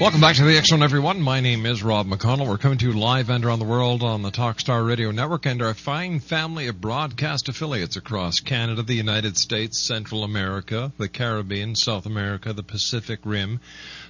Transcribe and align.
Welcome 0.00 0.20
back 0.20 0.34
to 0.36 0.44
the 0.44 0.60
Zone, 0.60 0.82
everyone. 0.82 1.22
My 1.22 1.38
name 1.38 1.64
is 1.66 1.84
Rob 1.84 2.08
McConnell. 2.08 2.48
We're 2.48 2.58
coming 2.58 2.78
to 2.78 2.88
you 2.88 2.98
live 2.98 3.30
and 3.30 3.44
around 3.44 3.60
the 3.60 3.64
world 3.64 4.02
on 4.02 4.22
the 4.22 4.32
Talkstar 4.32 4.84
Radio 4.84 5.12
Network 5.12 5.46
and 5.46 5.62
our 5.62 5.72
fine 5.72 6.18
family 6.18 6.66
of 6.66 6.80
broadcast 6.80 7.48
affiliates 7.48 7.94
across 7.94 8.40
Canada, 8.40 8.82
the 8.82 8.96
United 8.96 9.38
States, 9.38 9.80
Central 9.80 10.24
America, 10.24 10.92
the 10.98 11.08
Caribbean, 11.08 11.76
South 11.76 12.06
America, 12.06 12.52
the 12.52 12.64
Pacific 12.64 13.20
Rim, 13.22 13.60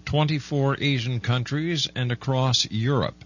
24 0.07 0.79
Asian 0.81 1.21
countries, 1.21 1.87
and 1.95 2.11
across 2.11 2.69
Europe. 2.71 3.23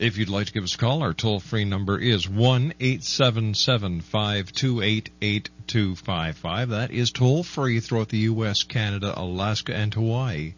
If 0.00 0.18
you'd 0.18 0.28
like 0.28 0.48
to 0.48 0.52
give 0.52 0.64
us 0.64 0.74
a 0.74 0.78
call, 0.78 1.00
our 1.00 1.14
toll 1.14 1.38
free 1.38 1.64
number 1.64 1.96
is 1.96 2.28
1 2.28 2.74
877 2.80 4.00
528 4.00 5.10
8255. 5.22 6.70
That 6.70 6.90
is 6.90 7.12
toll 7.12 7.44
free 7.44 7.78
throughout 7.78 8.08
the 8.08 8.18
U.S., 8.18 8.64
Canada, 8.64 9.14
Alaska, 9.16 9.76
and 9.76 9.94
Hawaii 9.94 10.54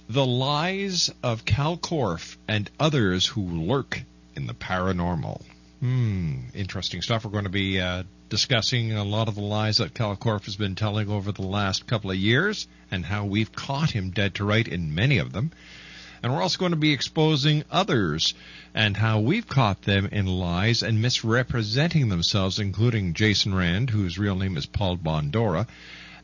the 0.08 0.26
lies 0.26 1.10
of 1.22 1.44
Kal 1.44 1.76
Korff 1.76 2.36
and 2.48 2.70
others 2.78 3.26
who 3.26 3.42
lurk 3.42 4.02
in 4.34 4.46
the 4.46 4.54
paranormal. 4.54 5.42
Hmm, 5.80 6.40
interesting 6.54 7.00
stuff. 7.00 7.24
We're 7.24 7.30
going 7.30 7.44
to 7.44 7.50
be 7.50 7.80
uh, 7.80 8.04
discussing 8.30 8.92
a 8.92 9.04
lot 9.04 9.28
of 9.28 9.34
the 9.34 9.42
lies 9.42 9.78
that 9.78 9.92
Kal 9.92 10.16
Korff 10.16 10.44
has 10.46 10.56
been 10.56 10.76
telling 10.76 11.10
over 11.10 11.32
the 11.32 11.42
last 11.42 11.86
couple 11.86 12.10
of 12.10 12.16
years 12.16 12.68
and 12.91 13.04
how 13.04 13.24
we've 13.26 13.52
caught 13.52 13.91
him 13.91 14.10
dead 14.10 14.36
to 14.36 14.44
right 14.44 14.66
in 14.66 14.94
many 14.94 15.18
of 15.18 15.32
them. 15.32 15.50
And 16.22 16.32
we're 16.32 16.42
also 16.42 16.58
going 16.58 16.72
to 16.72 16.76
be 16.76 16.92
exposing 16.92 17.64
others 17.70 18.34
and 18.74 18.96
how 18.96 19.20
we've 19.20 19.48
caught 19.48 19.82
them 19.82 20.06
in 20.12 20.26
lies 20.26 20.82
and 20.82 21.02
misrepresenting 21.02 22.08
themselves, 22.08 22.58
including 22.58 23.14
Jason 23.14 23.54
Rand, 23.54 23.91
whose 23.91 24.18
real 24.18 24.36
name 24.36 24.56
is 24.56 24.66
Paul 24.66 24.97
Bondora, 24.97 25.66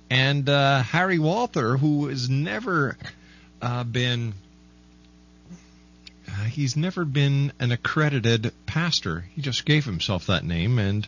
and 0.08 0.48
uh, 0.48 0.82
Harry 0.82 1.18
Walther, 1.18 1.76
who 1.76 2.06
has 2.06 2.30
never 2.30 2.96
uh, 3.60 3.84
been 3.84 4.34
uh, 6.28 6.44
he's 6.44 6.76
never 6.76 7.04
been 7.04 7.52
an 7.58 7.72
accredited 7.72 8.52
pastor. 8.66 9.24
He 9.34 9.42
just 9.42 9.64
gave 9.64 9.84
himself 9.84 10.26
that 10.26 10.44
name 10.44 10.78
and 10.78 11.06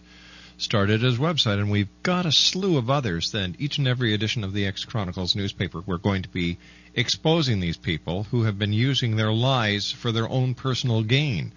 started 0.58 1.00
his 1.00 1.18
website. 1.18 1.58
And 1.58 1.70
we've 1.70 1.88
got 2.02 2.26
a 2.26 2.32
slew 2.32 2.76
of 2.76 2.90
others. 2.90 3.32
Then 3.32 3.56
each 3.58 3.78
and 3.78 3.88
every 3.88 4.12
edition 4.12 4.44
of 4.44 4.52
the 4.52 4.66
X 4.66 4.84
Chronicles 4.84 5.34
newspaper, 5.34 5.80
we're 5.80 5.96
going 5.96 6.22
to 6.22 6.28
be 6.28 6.58
exposing 6.94 7.60
these 7.60 7.76
people 7.76 8.24
who 8.24 8.42
have 8.42 8.58
been 8.58 8.72
using 8.72 9.16
their 9.16 9.32
lies 9.32 9.90
for 9.90 10.12
their 10.12 10.28
own 10.28 10.54
personal 10.54 11.02
gain. 11.02 11.52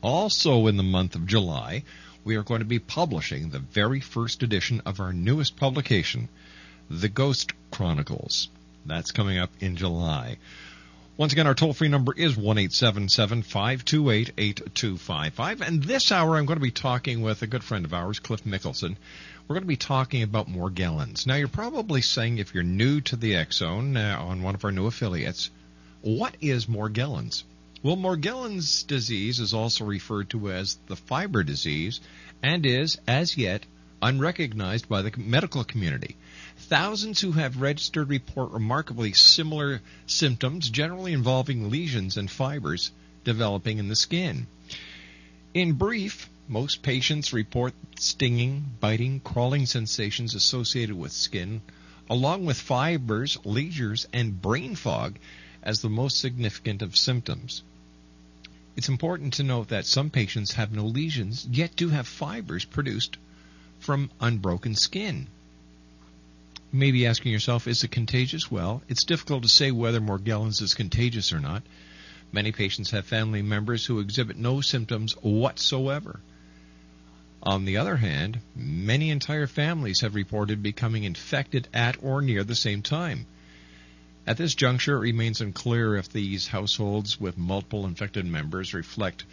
Also, 0.00 0.68
in 0.68 0.76
the 0.76 0.82
month 0.82 1.16
of 1.16 1.26
July, 1.26 1.82
we 2.24 2.36
are 2.36 2.42
going 2.44 2.60
to 2.60 2.64
be 2.64 2.78
publishing 2.78 3.50
the 3.50 3.58
very 3.58 4.00
first 4.00 4.42
edition 4.42 4.80
of 4.86 5.00
our 5.00 5.12
newest 5.12 5.56
publication, 5.56 6.28
The 6.88 7.08
Ghost 7.08 7.52
Chronicles. 7.70 8.48
That's 8.86 9.10
coming 9.10 9.38
up 9.38 9.50
in 9.60 9.76
July. 9.76 10.38
Once 11.18 11.32
again, 11.32 11.48
our 11.48 11.54
toll 11.54 11.72
free 11.72 11.88
number 11.88 12.14
is 12.16 12.36
1 12.36 12.58
877 12.58 13.42
528 13.42 14.34
8255. 14.38 15.60
And 15.62 15.82
this 15.82 16.12
hour, 16.12 16.36
I'm 16.36 16.46
going 16.46 16.60
to 16.60 16.64
be 16.64 16.70
talking 16.70 17.22
with 17.22 17.42
a 17.42 17.48
good 17.48 17.64
friend 17.64 17.84
of 17.84 17.92
ours, 17.92 18.20
Cliff 18.20 18.44
Mickleson. 18.44 18.94
We're 19.48 19.54
going 19.54 19.64
to 19.64 19.66
be 19.66 19.76
talking 19.76 20.22
about 20.22 20.48
Morgellons. 20.48 21.26
Now, 21.26 21.34
you're 21.34 21.48
probably 21.48 22.02
saying, 22.02 22.38
if 22.38 22.54
you're 22.54 22.62
new 22.62 23.00
to 23.00 23.16
the 23.16 23.44
Zone 23.50 23.96
uh, 23.96 24.16
on 24.16 24.44
one 24.44 24.54
of 24.54 24.64
our 24.64 24.70
new 24.70 24.86
affiliates, 24.86 25.50
what 26.02 26.36
is 26.40 26.66
Morgellons? 26.66 27.42
Well, 27.82 27.96
Morgellons 27.96 28.86
disease 28.86 29.40
is 29.40 29.54
also 29.54 29.86
referred 29.86 30.30
to 30.30 30.52
as 30.52 30.78
the 30.86 30.94
fiber 30.94 31.42
disease 31.42 32.00
and 32.44 32.64
is, 32.64 32.96
as 33.08 33.36
yet, 33.36 33.66
unrecognized 34.00 34.88
by 34.88 35.02
the 35.02 35.10
medical 35.16 35.64
community. 35.64 36.16
Thousands 36.68 37.22
who 37.22 37.32
have 37.32 37.62
registered 37.62 38.10
report 38.10 38.50
remarkably 38.50 39.14
similar 39.14 39.80
symptoms, 40.06 40.68
generally 40.68 41.14
involving 41.14 41.70
lesions 41.70 42.18
and 42.18 42.30
fibers 42.30 42.90
developing 43.24 43.78
in 43.78 43.88
the 43.88 43.96
skin. 43.96 44.46
In 45.54 45.72
brief, 45.72 46.28
most 46.46 46.82
patients 46.82 47.32
report 47.32 47.72
stinging, 47.98 48.66
biting, 48.80 49.20
crawling 49.20 49.64
sensations 49.64 50.34
associated 50.34 50.94
with 50.94 51.10
skin, 51.10 51.62
along 52.10 52.44
with 52.44 52.60
fibers, 52.60 53.38
lesions, 53.46 54.06
and 54.12 54.42
brain 54.42 54.74
fog 54.74 55.18
as 55.62 55.80
the 55.80 55.88
most 55.88 56.18
significant 56.18 56.82
of 56.82 56.98
symptoms. 56.98 57.62
It's 58.76 58.90
important 58.90 59.32
to 59.34 59.42
note 59.42 59.68
that 59.68 59.86
some 59.86 60.10
patients 60.10 60.52
have 60.52 60.70
no 60.70 60.84
lesions, 60.84 61.46
yet 61.50 61.76
do 61.76 61.88
have 61.88 62.06
fibers 62.06 62.66
produced 62.66 63.16
from 63.78 64.10
unbroken 64.20 64.74
skin. 64.74 65.28
You 66.72 66.78
may 66.78 66.90
be 66.90 67.06
asking 67.06 67.32
yourself, 67.32 67.66
is 67.66 67.82
it 67.82 67.90
contagious? 67.90 68.50
Well, 68.50 68.82
it's 68.88 69.04
difficult 69.04 69.42
to 69.42 69.48
say 69.48 69.70
whether 69.70 70.00
Morgellons 70.00 70.60
is 70.60 70.74
contagious 70.74 71.32
or 71.32 71.40
not. 71.40 71.62
Many 72.30 72.52
patients 72.52 72.90
have 72.90 73.06
family 73.06 73.40
members 73.40 73.86
who 73.86 74.00
exhibit 74.00 74.36
no 74.36 74.60
symptoms 74.60 75.14
whatsoever. 75.22 76.20
On 77.42 77.64
the 77.64 77.78
other 77.78 77.96
hand, 77.96 78.40
many 78.54 79.08
entire 79.08 79.46
families 79.46 80.02
have 80.02 80.14
reported 80.14 80.62
becoming 80.62 81.04
infected 81.04 81.68
at 81.72 82.02
or 82.02 82.20
near 82.20 82.44
the 82.44 82.54
same 82.54 82.82
time. 82.82 83.24
At 84.26 84.36
this 84.36 84.54
juncture, 84.54 84.96
it 84.96 85.00
remains 85.00 85.40
unclear 85.40 85.96
if 85.96 86.12
these 86.12 86.48
households 86.48 87.18
with 87.18 87.38
multiple 87.38 87.86
infected 87.86 88.26
members 88.26 88.74
reflect 88.74 89.24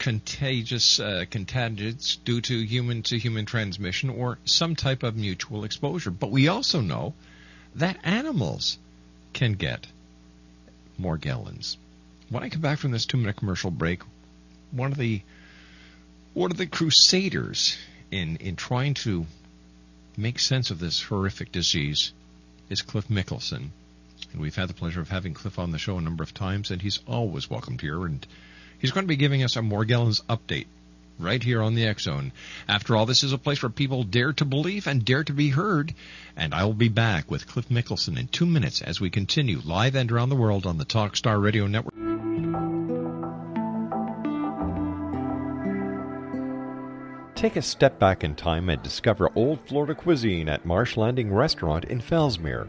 contagious 0.00 0.98
uh, 0.98 1.26
due 2.24 2.40
to 2.40 2.66
human 2.66 3.02
to 3.02 3.18
human 3.18 3.44
transmission 3.44 4.08
or 4.08 4.38
some 4.46 4.74
type 4.74 5.02
of 5.02 5.14
mutual 5.14 5.62
exposure. 5.62 6.10
But 6.10 6.30
we 6.30 6.48
also 6.48 6.80
know 6.80 7.14
that 7.76 7.98
animals 8.02 8.78
can 9.34 9.52
get 9.52 9.86
Morgellons. 10.98 11.76
When 12.30 12.42
I 12.42 12.48
come 12.48 12.62
back 12.62 12.78
from 12.78 12.92
this 12.92 13.04
two 13.04 13.18
minute 13.18 13.36
commercial 13.36 13.70
break, 13.70 14.00
one 14.70 14.90
of 14.90 14.98
the 14.98 15.20
one 16.32 16.50
of 16.50 16.56
the 16.56 16.66
crusaders 16.66 17.76
in 18.10 18.36
in 18.36 18.56
trying 18.56 18.94
to 18.94 19.26
make 20.16 20.38
sense 20.38 20.70
of 20.70 20.78
this 20.78 21.02
horrific 21.02 21.52
disease 21.52 22.12
is 22.70 22.80
Cliff 22.82 23.08
Mickleson. 23.08 23.68
And 24.32 24.40
we've 24.40 24.56
had 24.56 24.68
the 24.68 24.74
pleasure 24.74 25.00
of 25.00 25.10
having 25.10 25.34
Cliff 25.34 25.58
on 25.58 25.72
the 25.72 25.78
show 25.78 25.98
a 25.98 26.00
number 26.00 26.22
of 26.22 26.32
times, 26.32 26.70
and 26.70 26.80
he's 26.80 27.00
always 27.06 27.50
welcomed 27.50 27.80
here. 27.82 28.06
And 28.06 28.26
he's 28.80 28.90
going 28.90 29.04
to 29.04 29.08
be 29.08 29.16
giving 29.16 29.42
us 29.42 29.56
a 29.56 29.60
Morgellons 29.60 30.22
update 30.24 30.66
right 31.18 31.42
here 31.42 31.62
on 31.62 31.74
the 31.74 31.86
X 31.86 32.04
Zone. 32.04 32.32
After 32.66 32.96
all, 32.96 33.06
this 33.06 33.22
is 33.22 33.32
a 33.32 33.38
place 33.38 33.62
where 33.62 33.70
people 33.70 34.04
dare 34.04 34.32
to 34.34 34.44
believe 34.44 34.86
and 34.86 35.04
dare 35.04 35.24
to 35.24 35.32
be 35.32 35.50
heard. 35.50 35.94
And 36.36 36.54
I 36.54 36.64
will 36.64 36.74
be 36.74 36.88
back 36.88 37.30
with 37.30 37.46
Cliff 37.46 37.68
Mickleson 37.68 38.18
in 38.18 38.28
two 38.28 38.46
minutes 38.46 38.80
as 38.82 39.00
we 39.00 39.10
continue 39.10 39.60
live 39.64 39.94
and 39.94 40.10
around 40.10 40.30
the 40.30 40.36
world 40.36 40.66
on 40.66 40.78
the 40.78 40.84
Talkstar 40.84 41.40
Radio 41.40 41.66
Network. 41.66 41.94
Take 47.34 47.56
a 47.56 47.62
step 47.62 47.98
back 47.98 48.22
in 48.22 48.34
time 48.34 48.68
and 48.68 48.82
discover 48.82 49.30
old 49.34 49.60
Florida 49.66 49.94
cuisine 49.94 50.48
at 50.48 50.66
Marsh 50.66 50.98
Landing 50.98 51.32
Restaurant 51.32 51.86
in 51.86 52.00
Fellsmere. 52.00 52.68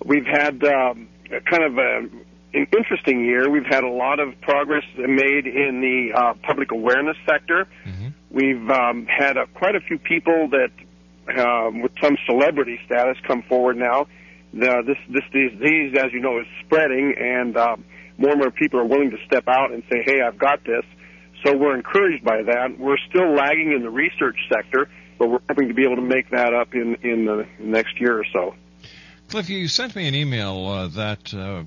We've 0.03 0.25
had 0.25 0.65
um, 0.65 1.09
kind 1.41 1.65
of 1.65 1.79
a, 1.79 2.09
an 2.55 2.67
interesting 2.77 3.25
year. 3.25 3.49
We've 3.51 3.67
had 3.67 3.85
a 3.85 3.89
lot 3.91 4.21
of 4.21 4.41
progress 4.41 4.85
made 4.97 5.47
in 5.47 5.81
the 5.81 6.13
uh, 6.15 6.35
public 6.43 6.73
awareness 6.73 7.17
sector. 7.27 7.67
Mm-hmm. 7.87 8.09
We've 8.31 8.71
um, 8.71 9.07
had 9.07 9.37
a, 9.37 9.47
quite 9.47 9.75
a 9.75 9.81
few 9.81 9.99
people 9.99 10.51
that, 10.51 10.71
uh, 11.29 11.71
with 11.73 11.93
some 12.01 12.17
celebrity 12.27 12.79
status, 12.87 13.17
come 13.27 13.43
forward 13.43 13.77
now. 13.77 14.07
The, 14.53 14.83
this 14.87 14.99
this 15.09 15.25
disease, 15.33 15.97
as 15.99 16.13
you 16.13 16.21
know, 16.21 16.39
is 16.39 16.47
spreading, 16.65 17.15
and 17.19 17.57
um, 17.57 17.85
more 18.19 18.33
and 18.33 18.41
more 18.41 18.51
people 18.51 18.81
are 18.81 18.85
willing 18.85 19.11
to 19.11 19.17
step 19.25 19.45
out 19.49 19.73
and 19.73 19.83
say, 19.91 20.03
"Hey, 20.05 20.21
I've 20.21 20.39
got 20.39 20.63
this." 20.65 20.85
So 21.45 21.57
we're 21.57 21.75
encouraged 21.75 22.23
by 22.23 22.43
that. 22.43 22.79
We're 22.79 22.99
still 23.09 23.35
lagging 23.35 23.73
in 23.73 23.83
the 23.83 23.91
research 23.91 24.37
sector, 24.53 24.91
but 25.19 25.29
we're 25.29 25.41
hoping 25.49 25.69
to 25.69 25.75
be 25.75 25.85
able 25.85 25.97
to 25.97 26.03
make 26.03 26.31
that 26.31 26.53
up 26.53 26.75
in 26.75 26.97
in 26.97 27.25
the 27.25 27.47
next 27.59 27.99
year 27.99 28.19
or 28.19 28.27
so. 28.31 28.55
Cliff, 29.33 29.49
you 29.49 29.67
sent 29.67 29.97
me 29.97 30.07
an 30.09 30.15
email 30.15 30.67
uh, 30.67 30.89
that 30.89 31.33
uh, 31.33 31.63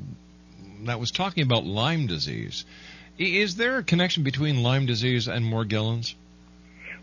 that 0.83 0.99
was 0.99 1.09
talking 1.09 1.41
about 1.41 1.65
Lyme 1.65 2.05
disease. 2.05 2.63
Is 3.17 3.55
there 3.55 3.77
a 3.77 3.83
connection 3.83 4.21
between 4.21 4.61
Lyme 4.61 4.85
disease 4.85 5.27
and 5.27 5.43
Morgellons? 5.43 6.13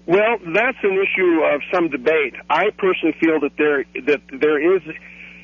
Well, 0.06 0.38
that's 0.54 0.78
an 0.84 1.04
issue 1.04 1.42
of 1.52 1.62
some 1.74 1.88
debate. 1.88 2.34
I 2.48 2.70
personally 2.78 3.16
feel 3.20 3.40
that 3.40 3.56
there 3.58 3.84
that 4.06 4.20
there 4.30 4.76
is, 4.76 4.82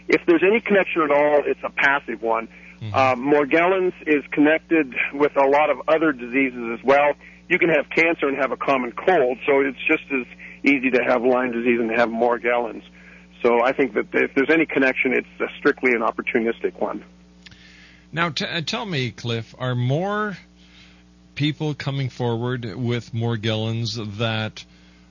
if 0.06 0.24
there's 0.24 0.44
any 0.48 0.60
connection 0.60 1.02
at 1.02 1.10
all, 1.10 1.42
it's 1.44 1.64
a 1.64 1.70
passive 1.70 2.22
one. 2.22 2.46
Mm-hmm. 2.80 2.94
Uh, 2.94 3.16
Morgellons 3.16 3.94
is 4.06 4.22
connected 4.30 4.94
with 5.14 5.36
a 5.36 5.48
lot 5.48 5.68
of 5.68 5.78
other 5.88 6.12
diseases 6.12 6.78
as 6.78 6.84
well. 6.84 7.14
You 7.48 7.58
can 7.58 7.70
have 7.70 7.90
cancer 7.90 8.28
and 8.28 8.36
have 8.36 8.52
a 8.52 8.56
common 8.56 8.92
cold, 8.92 9.38
so 9.46 9.62
it's 9.62 9.84
just 9.84 10.04
as 10.12 10.26
easy 10.62 10.90
to 10.90 11.02
have 11.02 11.24
Lyme 11.24 11.50
disease 11.50 11.80
and 11.80 11.90
have 11.90 12.08
Morgellons. 12.08 12.84
So 13.42 13.62
I 13.62 13.72
think 13.72 13.94
that 13.94 14.06
if 14.12 14.34
there's 14.34 14.50
any 14.50 14.66
connection, 14.66 15.12
it's 15.12 15.52
strictly 15.58 15.92
an 15.92 16.00
opportunistic 16.00 16.74
one. 16.80 17.04
Now, 18.10 18.30
t- 18.30 18.44
uh, 18.44 18.62
tell 18.62 18.86
me, 18.86 19.10
Cliff, 19.10 19.54
are 19.58 19.74
more 19.74 20.36
people 21.34 21.74
coming 21.74 22.08
forward 22.08 22.64
with 22.64 23.12
Morgellons 23.12 24.18
that 24.18 24.64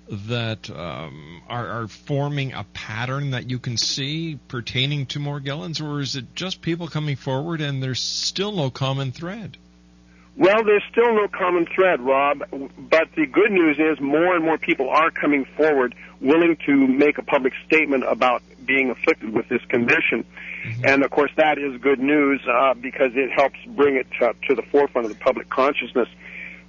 that 0.10 0.69
um, 0.69 1.41
are, 1.50 1.67
are 1.67 1.88
forming 1.88 2.53
a 2.53 2.65
pattern 2.74 3.31
that 3.31 3.50
you 3.50 3.60
can 3.60 3.75
see 3.75 4.39
pertaining 4.48 5.05
to 5.05 5.19
Morgellons, 5.19 5.81
or 5.81 6.00
is 6.00 6.15
it 6.15 6.34
just 6.34 6.62
people 6.62 6.88
coming 6.88 7.17
forward 7.17 7.60
and 7.60 7.84
there's 7.84 8.00
still 8.00 8.53
no 8.53 8.69
common 8.69 9.12
thread? 9.12 9.57
Well, 10.38 10.63
there's 10.63 10.84
still 10.91 11.15
no 11.15 11.27
common 11.27 11.65
thread, 11.65 12.00
Rob, 12.00 12.44
but 12.51 13.10
the 13.15 13.25
good 13.25 13.51
news 13.51 13.79
is 13.79 14.00
more 14.00 14.36
and 14.36 14.46
more 14.46 14.60
people 14.60 14.88
are 14.88 15.10
coming 15.10 15.46
forward 15.58 15.96
willing 16.22 16.58
to 16.67 16.88
make 16.88 17.17
a 17.17 17.24
public 17.24 17.53
statement 17.65 18.03
about 18.08 18.44
being 18.63 18.91
afflicted 18.91 19.34
with 19.34 19.50
this 19.50 19.63
condition. 19.67 20.24
Mm-hmm. 20.24 20.86
And 20.86 21.03
of 21.03 21.10
course, 21.10 21.32
that 21.38 21.58
is 21.58 21.82
good 21.82 22.00
news 22.00 22.39
uh, 22.48 22.75
because 22.75 23.13
it 23.15 23.32
helps 23.36 23.58
bring 23.70 23.96
it 23.96 24.06
to, 24.20 24.34
to, 24.48 24.53
the 24.53 24.62
forefront 24.62 25.08
of 25.08 25.17
the 25.17 25.20
public 25.20 25.50
consciousness. 25.50 26.08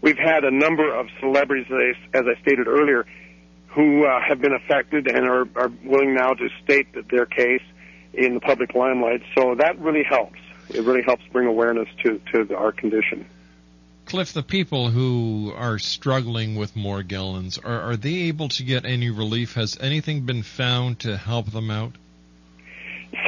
We've 0.01 0.17
had 0.17 0.45
a 0.45 0.51
number 0.51 0.91
of 0.95 1.09
celebrities, 1.21 1.67
as 2.15 2.25
I 2.27 2.41
stated 2.41 2.69
earlier, 2.69 3.05
who 3.67 4.07
uh, 4.07 4.19
have 4.27 4.41
been 4.41 4.55
affected 4.55 5.09
and 5.09 5.29
are, 5.29 5.47
are 5.57 5.71
willing 5.85 6.15
now 6.15 6.33
to 6.33 6.49
state 6.65 6.87
their 7.11 7.27
case 7.27 7.63
in 8.15 8.33
the 8.33 8.41
public 8.41 8.75
limelight. 8.75 9.21
So 9.35 9.57
that 9.57 9.79
really 9.79 10.05
helps. 10.09 10.39
It 10.71 10.85
really 10.85 11.03
helps 11.03 11.25
bring 11.33 11.47
awareness 11.47 11.89
to, 12.05 12.19
to 12.33 12.57
our 12.57 12.73
condition. 12.73 13.27
Cliff, 14.09 14.33
the 14.33 14.43
people 14.43 14.88
who 14.88 15.53
are 15.55 15.79
struggling 15.79 16.57
with 16.57 16.75
Morgellons, 16.75 17.62
are, 17.62 17.91
are 17.91 17.97
they 17.97 18.15
able 18.29 18.49
to 18.49 18.62
get 18.62 18.87
any 18.87 19.11
relief? 19.11 19.53
Has 19.53 19.77
anything 19.83 20.23
been 20.23 20.43
found 20.43 21.00
to 21.00 21.19
help 21.19 21.53
them 21.53 21.71
out? 21.71 21.93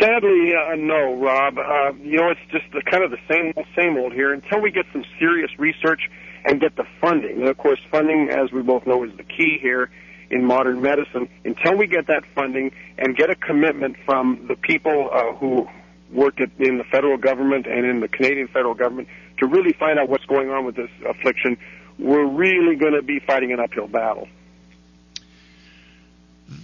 Sadly, 0.00 0.54
uh, 0.54 0.76
no, 0.76 1.16
Rob. 1.16 1.58
Uh, 1.58 1.92
you 2.02 2.16
know, 2.16 2.30
it's 2.30 2.40
just 2.50 2.64
the, 2.72 2.80
kind 2.80 3.04
of 3.04 3.10
the 3.10 3.18
same 3.30 3.52
old, 3.58 3.66
same 3.76 3.98
old 3.98 4.14
here. 4.14 4.32
Until 4.32 4.62
we 4.62 4.70
get 4.70 4.86
some 4.90 5.04
serious 5.18 5.50
research 5.58 6.08
and 6.46 6.58
get 6.58 6.74
the 6.76 6.86
funding, 6.98 7.40
and 7.40 7.48
of 7.48 7.58
course, 7.58 7.80
funding, 7.90 8.30
as 8.30 8.50
we 8.50 8.62
both 8.62 8.86
know, 8.86 9.04
is 9.04 9.14
the 9.18 9.24
key 9.24 9.58
here 9.60 9.90
in 10.30 10.46
modern 10.46 10.80
medicine. 10.80 11.28
Until 11.44 11.76
we 11.76 11.88
get 11.88 12.06
that 12.06 12.24
funding 12.34 12.72
and 12.96 13.14
get 13.14 13.28
a 13.28 13.34
commitment 13.34 13.98
from 14.06 14.46
the 14.48 14.56
people 14.56 15.10
uh, 15.12 15.34
who 15.34 15.68
work 16.10 16.40
at, 16.40 16.50
in 16.58 16.78
the 16.78 16.84
federal 16.84 17.18
government 17.18 17.66
and 17.66 17.84
in 17.84 18.00
the 18.00 18.08
Canadian 18.08 18.48
federal 18.48 18.74
government 18.74 19.08
to 19.40 19.46
really 19.46 19.72
find 19.72 19.98
out 19.98 20.08
what's 20.08 20.24
going 20.26 20.50
on 20.50 20.64
with 20.64 20.76
this 20.76 20.90
affliction, 21.06 21.58
we're 21.98 22.26
really 22.26 22.76
going 22.76 22.92
to 22.94 23.02
be 23.02 23.18
fighting 23.18 23.52
an 23.52 23.60
uphill 23.60 23.88
battle. 23.88 24.28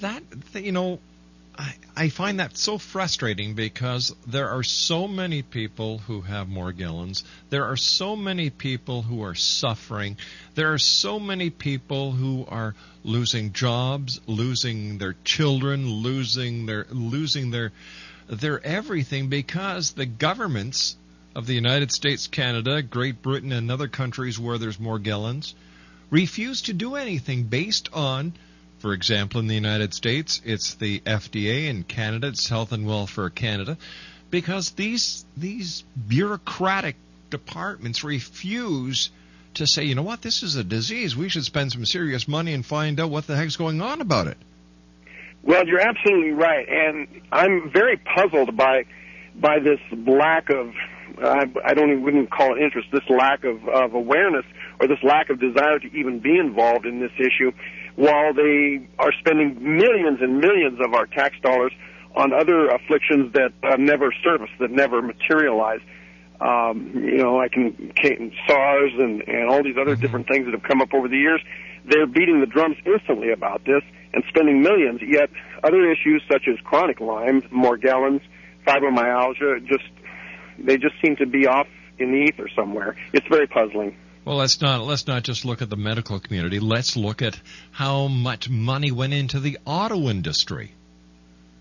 That, 0.01 0.23
you 0.55 0.73
know, 0.73 1.01
I, 1.59 1.75
I 1.97 2.09
find 2.11 2.41
that 2.41 2.57
so 2.57 2.77
frustrating 2.77 3.55
because 3.55 4.15
there 4.27 4.51
are 4.51 4.63
so 4.63 5.09
many 5.09 5.43
people 5.43 5.99
who 5.99 6.21
have 6.21 6.49
Morgellons. 6.49 7.23
There 7.49 7.65
are 7.65 7.77
so 7.77 8.15
many 8.15 8.51
people 8.51 9.03
who 9.03 9.23
are 9.23 9.35
suffering. 9.35 10.19
There 10.55 10.73
are 10.73 10.79
so 10.79 11.19
many 11.19 11.49
people 11.51 12.13
who 12.13 12.45
are 12.47 12.75
losing 13.05 13.53
jobs, 13.53 14.21
losing 14.27 14.99
their 14.99 15.15
children, 15.25 15.89
losing 15.89 16.67
their 16.67 16.87
losing 16.91 17.51
their 17.51 17.73
their 18.29 18.65
everything 18.65 19.29
because 19.29 19.93
the 19.93 20.07
governments 20.07 20.97
of 21.37 21.47
the 21.47 21.55
United 21.55 21.93
States, 21.93 22.27
Canada, 22.27 22.83
Great 22.83 23.23
Britain, 23.23 23.53
and 23.53 23.71
other 23.71 23.89
countries 23.89 24.39
where 24.39 24.59
there's 24.59 24.79
Morgellons 24.79 25.55
refuse 26.11 26.63
to 26.63 26.73
do 26.73 26.97
anything 26.97 27.45
based 27.45 27.89
on 27.93 28.33
for 28.79 28.93
example, 28.93 29.41
in 29.41 29.47
the 29.47 29.55
United 29.55 29.95
States, 29.95 30.41
it's 30.45 30.75
the 30.75 31.01
FDA. 31.01 31.69
In 31.69 31.83
Canada, 31.83 32.29
it's 32.29 32.49
Health 32.49 32.73
and 32.73 32.87
Welfare 32.87 33.31
Canada, 33.31 33.79
because 34.31 34.71
these 34.71 35.25
these 35.37 35.83
bureaucratic 36.07 36.97
departments 37.31 38.05
refuse 38.05 39.11
to 39.55 39.67
say, 39.67 39.85
you 39.85 39.95
know 39.95 40.03
what, 40.03 40.21
this 40.21 40.43
is 40.43 40.57
a 40.57 40.65
disease. 40.65 41.17
We 41.17 41.31
should 41.31 41.45
spend 41.45 41.73
some 41.73 41.87
serious 41.87 42.29
money 42.29 42.53
and 42.53 42.65
find 42.65 43.01
out 43.01 43.11
what 43.11 43.27
the 43.27 43.35
heck's 43.35 43.57
going 43.57 43.81
on 43.81 44.01
about 44.01 44.27
it. 44.27 44.37
Well, 45.43 45.67
you're 45.67 45.81
absolutely 45.81 46.33
right, 46.33 46.69
and 46.69 47.09
I'm 47.33 47.71
very 47.71 47.97
puzzled 47.97 48.57
by 48.57 48.85
by 49.35 49.59
this 49.59 49.81
lack 49.93 50.51
of 50.51 50.75
I, 51.23 51.45
I 51.65 51.75
don't 51.75 51.91
even 51.91 52.03
wouldn't 52.03 52.31
call 52.31 52.57
it 52.57 52.63
interest, 52.63 52.89
this 52.93 53.09
lack 53.09 53.45
of, 53.45 53.67
of 53.69 53.95
awareness 53.95 54.45
or 54.81 54.89
this 54.89 54.99
lack 55.03 55.31
of 55.31 55.41
desire 55.41 55.79
to 55.79 55.87
even 55.89 56.21
be 56.21 56.37
involved 56.39 56.87
in 56.87 57.01
this 57.01 57.13
issue 57.19 57.53
while 57.97 58.35
they 58.35 58.87
are 58.99 59.13
spending 59.21 59.57
millions 59.63 60.21
and 60.21 60.39
millions 60.39 60.79
of 60.85 60.95
our 60.95 61.07
tax 61.07 61.37
dollars 61.43 61.73
on 62.15 62.33
other 62.33 62.69
afflictions 62.69 63.33
that 63.35 63.53
uh, 63.63 63.77
never 63.77 64.13
surface, 64.25 64.51
that 64.59 64.71
never 64.71 65.03
materialize. 65.03 65.81
Um, 66.41 66.93
you 66.95 67.19
know, 67.19 67.41
I 67.41 67.49
can 67.49 67.93
SARS 68.47 68.93
and, 68.99 69.23
and 69.27 69.49
all 69.49 69.63
these 69.63 69.77
other 69.81 69.93
mm-hmm. 69.93 70.01
different 70.03 70.29
things 70.29 70.45
that 70.47 70.53
have 70.53 70.63
come 70.63 70.83
up 70.83 70.93
over 70.93 71.09
the 71.09 71.17
years. 71.17 71.41
They're 71.87 72.07
beating 72.07 72.41
the 72.41 72.47
drums 72.47 72.77
instantly 72.85 73.33
about 73.33 73.65
this 73.65 73.83
and 74.13 74.23
spending 74.29 74.61
millions. 74.61 75.01
Yet 75.07 75.31
other 75.63 75.91
issues 75.91 76.23
such 76.31 76.49
as 76.49 76.59
chronic 76.65 77.01
Lyme, 77.01 77.43
Morgellons, 77.53 78.21
fibromyalgia, 78.67 79.65
just 79.67 79.85
they 80.59 80.77
just 80.77 80.95
seem 81.03 81.17
to 81.17 81.27
be 81.27 81.47
off 81.47 81.69
in 81.99 82.13
the 82.13 82.19
ether 82.19 82.49
somewhere. 82.55 82.97
It's 83.13 83.27
very 83.29 83.47
puzzling. 83.47 83.97
Well, 84.25 84.37
let's 84.37 84.61
not 84.61 84.83
let's 84.83 85.07
not 85.07 85.23
just 85.23 85.45
look 85.45 85.63
at 85.63 85.71
the 85.71 85.77
medical 85.77 86.19
community. 86.19 86.59
Let's 86.59 86.97
look 86.97 87.23
at 87.23 87.39
how 87.71 88.09
much 88.09 88.51
money 88.51 88.91
went 88.91 89.15
into 89.15 89.39
the 89.39 89.59
auto 89.65 90.09
industry. 90.09 90.73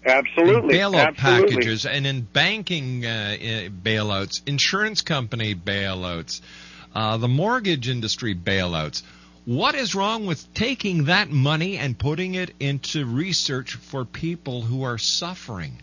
Absolutely, 0.03 0.75
in 0.75 0.81
bailout 0.81 1.17
Absolutely. 1.17 1.55
packages 1.55 1.85
and 1.85 2.07
in 2.07 2.21
banking 2.21 3.05
uh, 3.05 3.37
bailouts, 3.83 4.41
insurance 4.47 5.01
company 5.01 5.53
bailouts, 5.53 6.41
uh, 6.95 7.17
the 7.17 7.27
mortgage 7.27 7.87
industry 7.87 8.33
bailouts. 8.35 9.03
What 9.45 9.75
is 9.75 9.93
wrong 9.93 10.25
with 10.25 10.51
taking 10.55 11.05
that 11.05 11.29
money 11.29 11.77
and 11.77 11.95
putting 11.97 12.33
it 12.33 12.55
into 12.59 13.05
research 13.05 13.75
for 13.75 14.05
people 14.05 14.63
who 14.63 14.83
are 14.83 14.97
suffering? 14.97 15.77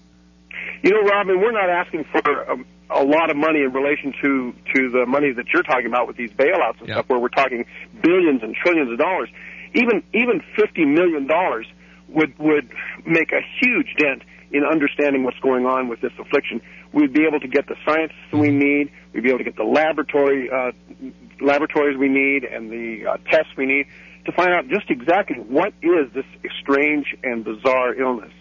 You 0.82 0.90
know, 0.90 1.02
Robin, 1.02 1.40
we're 1.40 1.52
not 1.52 1.70
asking 1.70 2.04
for 2.04 2.50
um, 2.50 2.66
a 2.94 3.04
lot 3.04 3.30
of 3.30 3.36
money 3.36 3.62
in 3.62 3.72
relation 3.72 4.12
to 4.22 4.52
to 4.74 4.90
the 4.90 5.06
money 5.06 5.32
that 5.32 5.46
you're 5.52 5.62
talking 5.62 5.86
about 5.86 6.06
with 6.06 6.16
these 6.16 6.30
bailouts 6.32 6.78
and 6.80 6.88
yep. 6.88 6.96
stuff, 6.96 7.08
where 7.08 7.18
we're 7.18 7.28
talking 7.28 7.64
billions 8.02 8.42
and 8.42 8.54
trillions 8.54 8.90
of 8.90 8.98
dollars. 8.98 9.28
Even 9.74 10.02
even 10.12 10.42
fifty 10.56 10.84
million 10.84 11.26
dollars 11.26 11.66
would 12.08 12.38
would 12.38 12.70
make 13.06 13.32
a 13.32 13.40
huge 13.60 13.94
dent 13.96 14.22
in 14.50 14.64
understanding 14.64 15.24
what's 15.24 15.38
going 15.40 15.64
on 15.64 15.88
with 15.88 16.00
this 16.00 16.12
affliction. 16.18 16.60
We'd 16.92 17.12
be 17.12 17.24
able 17.26 17.40
to 17.40 17.48
get 17.48 17.66
the 17.68 17.76
science 17.86 18.12
we 18.32 18.50
need. 18.50 18.92
We'd 19.14 19.22
be 19.22 19.30
able 19.30 19.38
to 19.38 19.44
get 19.44 19.56
the 19.56 19.64
laboratory 19.64 20.50
uh, 20.50 20.72
laboratories 21.40 21.96
we 21.96 22.08
need 22.08 22.44
and 22.44 22.70
the 22.70 23.06
uh, 23.06 23.16
tests 23.30 23.56
we 23.56 23.66
need 23.66 23.86
to 24.26 24.32
find 24.32 24.50
out 24.50 24.68
just 24.68 24.90
exactly 24.90 25.36
what 25.36 25.72
is 25.82 26.12
this 26.14 26.26
strange 26.60 27.16
and 27.22 27.44
bizarre 27.44 27.94
illness. 27.94 28.32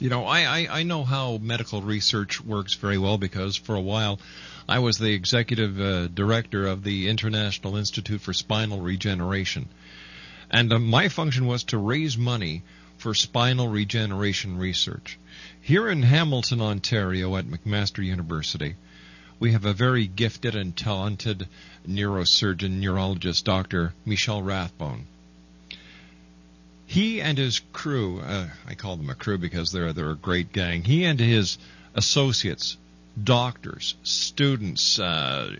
You 0.00 0.08
know, 0.08 0.24
I, 0.24 0.40
I, 0.44 0.78
I 0.78 0.82
know 0.82 1.04
how 1.04 1.36
medical 1.36 1.82
research 1.82 2.40
works 2.40 2.72
very 2.72 2.96
well 2.96 3.18
because 3.18 3.56
for 3.56 3.74
a 3.74 3.80
while 3.82 4.18
I 4.66 4.78
was 4.78 4.96
the 4.96 5.12
executive 5.12 5.78
uh, 5.78 6.06
director 6.08 6.66
of 6.66 6.82
the 6.82 7.08
International 7.08 7.76
Institute 7.76 8.22
for 8.22 8.32
Spinal 8.32 8.80
Regeneration. 8.80 9.68
And 10.50 10.72
uh, 10.72 10.78
my 10.78 11.08
function 11.08 11.46
was 11.46 11.64
to 11.64 11.76
raise 11.76 12.16
money 12.16 12.62
for 12.96 13.12
spinal 13.12 13.68
regeneration 13.68 14.56
research. 14.56 15.18
Here 15.60 15.86
in 15.86 16.02
Hamilton, 16.02 16.62
Ontario, 16.62 17.36
at 17.36 17.44
McMaster 17.44 18.02
University, 18.02 18.76
we 19.38 19.52
have 19.52 19.66
a 19.66 19.74
very 19.74 20.06
gifted 20.06 20.54
and 20.54 20.74
talented 20.74 21.46
neurosurgeon, 21.86 22.78
neurologist, 22.78 23.44
Dr. 23.44 23.92
Michel 24.06 24.42
Rathbone. 24.42 25.06
He 26.90 27.20
and 27.20 27.38
his 27.38 27.60
crew, 27.72 28.18
uh, 28.18 28.48
I 28.66 28.74
call 28.74 28.96
them 28.96 29.10
a 29.10 29.14
crew 29.14 29.38
because 29.38 29.70
they're, 29.70 29.92
they're 29.92 30.10
a 30.10 30.16
great 30.16 30.52
gang, 30.52 30.82
he 30.82 31.04
and 31.04 31.20
his 31.20 31.56
associates, 31.94 32.76
doctors, 33.22 33.94
students 34.02 34.98
uh, 34.98 35.54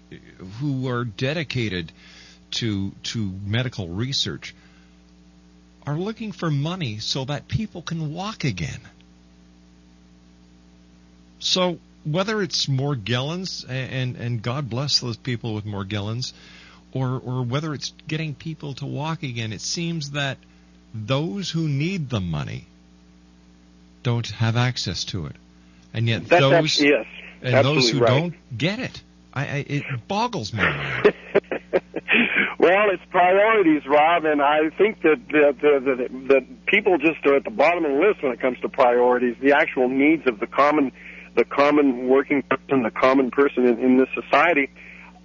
who 0.59 0.89
are 0.89 1.05
dedicated 1.05 1.93
to, 2.59 2.91
to 3.05 3.33
medical 3.47 3.87
research, 3.87 4.57
are 5.87 5.97
looking 5.97 6.33
for 6.33 6.51
money 6.51 6.99
so 6.99 7.25
that 7.25 7.47
people 7.47 7.83
can 7.83 8.13
walk 8.13 8.43
again. 8.43 8.81
So 11.39 11.79
whether 12.03 12.43
it's 12.43 12.67
Morgellons, 12.67 13.65
and, 13.69 14.17
and 14.17 14.43
God 14.43 14.69
bless 14.69 14.99
those 14.99 15.17
people 15.17 15.55
with 15.55 15.65
Morgellons, 15.65 16.33
or, 16.93 17.23
or 17.25 17.45
whether 17.45 17.73
it's 17.73 17.93
getting 18.09 18.35
people 18.35 18.75
to 18.75 18.85
walk 18.87 19.23
again, 19.23 19.53
it 19.53 19.61
seems 19.61 20.11
that– 20.11 20.37
those 20.95 21.51
who 21.51 21.69
need 21.69 22.11
the 22.11 22.21
money 22.21 22.67
don't 24.03 24.27
have 24.31 24.57
access 24.57 25.05
to 25.05 25.27
it, 25.27 25.37
and 25.93 26.09
yet 26.09 26.27
That's 26.29 26.41
those 26.41 26.53
actually, 26.53 26.89
yes, 26.91 27.07
and 27.43 27.65
those 27.65 27.91
who 27.91 28.01
right. 28.01 28.09
don't 28.09 28.59
get 28.59 28.79
it. 28.79 29.03
I, 29.33 29.43
I, 29.43 29.65
it 29.69 29.85
boggles 30.09 30.53
me. 30.53 30.63
well, 32.59 32.91
it's 32.91 33.03
priorities, 33.11 33.87
Rob, 33.87 34.25
and 34.25 34.43
I 34.43 34.71
think 34.71 35.03
that 35.03 35.21
the, 35.29 35.55
the, 35.61 35.81
the, 35.81 36.35
the 36.35 36.47
people 36.67 36.99
just 36.99 37.25
are 37.27 37.37
at 37.37 37.45
the 37.45 37.51
bottom 37.51 37.85
of 37.85 37.93
the 37.93 37.99
list 37.99 38.23
when 38.23 38.33
it 38.33 38.41
comes 38.41 38.59
to 38.61 38.69
priorities. 38.69 39.37
The 39.41 39.53
actual 39.53 39.89
needs 39.89 40.27
of 40.27 40.41
the 40.41 40.47
common, 40.47 40.93
the 41.37 41.45
common 41.45 42.09
working 42.09 42.43
person, 42.43 42.83
the 42.83 42.91
common 42.91 43.31
person 43.31 43.67
in, 43.67 43.79
in 43.79 43.97
this 43.99 44.09
society. 44.15 44.71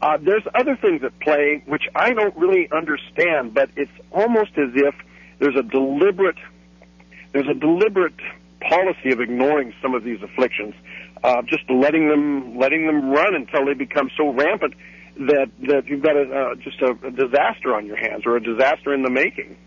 Uh, 0.02 0.18
there's 0.22 0.44
other 0.54 0.76
things 0.76 1.04
at 1.04 1.20
play 1.20 1.64
which 1.66 1.84
I 1.96 2.14
don't 2.14 2.36
really 2.38 2.70
understand, 2.72 3.54
but 3.54 3.70
it's 3.76 3.92
almost 4.12 4.52
as 4.58 4.70
if 4.76 4.94
there's 5.40 5.56
a 5.56 5.64
deliberate 5.64 6.38
there's 7.34 7.48
a 7.50 7.54
deliberate 7.54 8.20
policy 8.62 9.12
of 9.12 9.20
ignoring 9.20 9.74
some 9.82 9.94
of 9.94 10.04
these 10.04 10.22
afflictions, 10.22 10.74
uh, 11.24 11.42
just 11.44 11.70
letting 11.70 12.08
them 12.10 12.58
letting 12.58 12.86
them 12.88 13.10
run 13.10 13.36
until 13.36 13.66
they 13.66 13.74
become 13.74 14.10
so 14.18 14.30
rampant 14.30 14.74
that 15.18 15.50
that 15.68 15.88
you've 15.88 16.02
got 16.02 16.16
a, 16.16 16.22
uh, 16.22 16.56
just 16.56 16.82
a, 16.82 16.92
a 17.06 17.12
disaster 17.12 17.76
on 17.76 17.86
your 17.86 17.98
hands 17.98 18.24
or 18.26 18.36
a 18.38 18.44
disaster 18.44 18.94
in 18.94 19.04
the 19.04 19.10
making. 19.10 19.58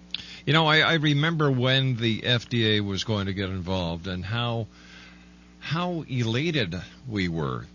You 0.46 0.52
know, 0.54 0.66
I, 0.66 0.78
I 0.78 0.94
remember 0.94 1.50
when 1.50 1.96
the 1.96 2.22
FDA 2.22 2.80
was 2.80 3.04
going 3.04 3.26
to 3.26 3.34
get 3.34 3.50
involved 3.50 4.06
and 4.06 4.24
how 4.24 4.66
how 5.60 6.04
elated 6.08 6.74
we 7.08 7.28
were, 7.28 7.66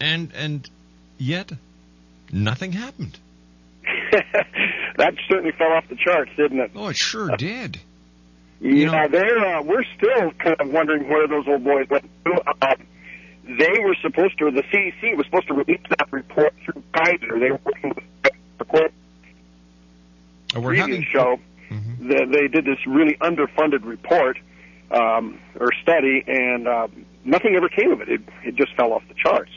and 0.00 0.32
and 0.34 0.68
yet 1.18 1.52
nothing 2.32 2.72
happened. 2.72 3.18
that 4.96 5.14
certainly 5.28 5.52
fell 5.52 5.72
off 5.72 5.88
the 5.88 5.96
charts, 5.96 6.30
didn't 6.36 6.60
it? 6.60 6.70
Oh, 6.74 6.88
it 6.88 6.96
sure 6.96 7.36
did. 7.36 7.80
Yeah, 8.60 8.86
know, 8.86 9.08
they're 9.10 9.58
uh, 9.58 9.62
we're 9.62 9.84
still 9.96 10.30
kind 10.32 10.56
of 10.58 10.72
wondering 10.72 11.08
where 11.08 11.28
those 11.28 11.46
old 11.46 11.62
boys 11.62 11.86
went. 11.90 12.08
Uh, 12.26 12.74
they 13.44 13.78
were 13.80 13.94
supposed 14.02 14.38
to, 14.38 14.50
the 14.50 14.62
CDC 14.62 15.16
was 15.16 15.26
supposed 15.26 15.46
to 15.48 15.54
release 15.54 15.80
that 15.90 16.10
report 16.10 16.54
through 16.64 16.82
Kaiser. 16.92 17.38
They 17.38 17.50
were 17.50 17.60
working 17.64 17.92
with 17.94 18.32
the 18.58 18.64
court. 18.64 18.92
Oh, 20.54 20.60
we're 20.60 20.74
having 20.74 21.04
show. 21.12 21.38
Mm-hmm. 21.70 22.08
They, 22.08 22.24
they 22.24 22.48
did 22.48 22.64
this 22.64 22.78
really 22.86 23.16
underfunded 23.20 23.84
report 23.84 24.38
um, 24.90 25.38
or 25.58 25.68
study, 25.82 26.24
and 26.26 26.66
uh, 26.66 26.88
nothing 27.24 27.54
ever 27.56 27.68
came 27.68 27.92
of 27.92 28.00
it. 28.00 28.08
It 28.08 28.20
it 28.44 28.54
just 28.56 28.74
fell 28.74 28.92
off 28.92 29.02
the 29.08 29.14
charts. 29.14 29.50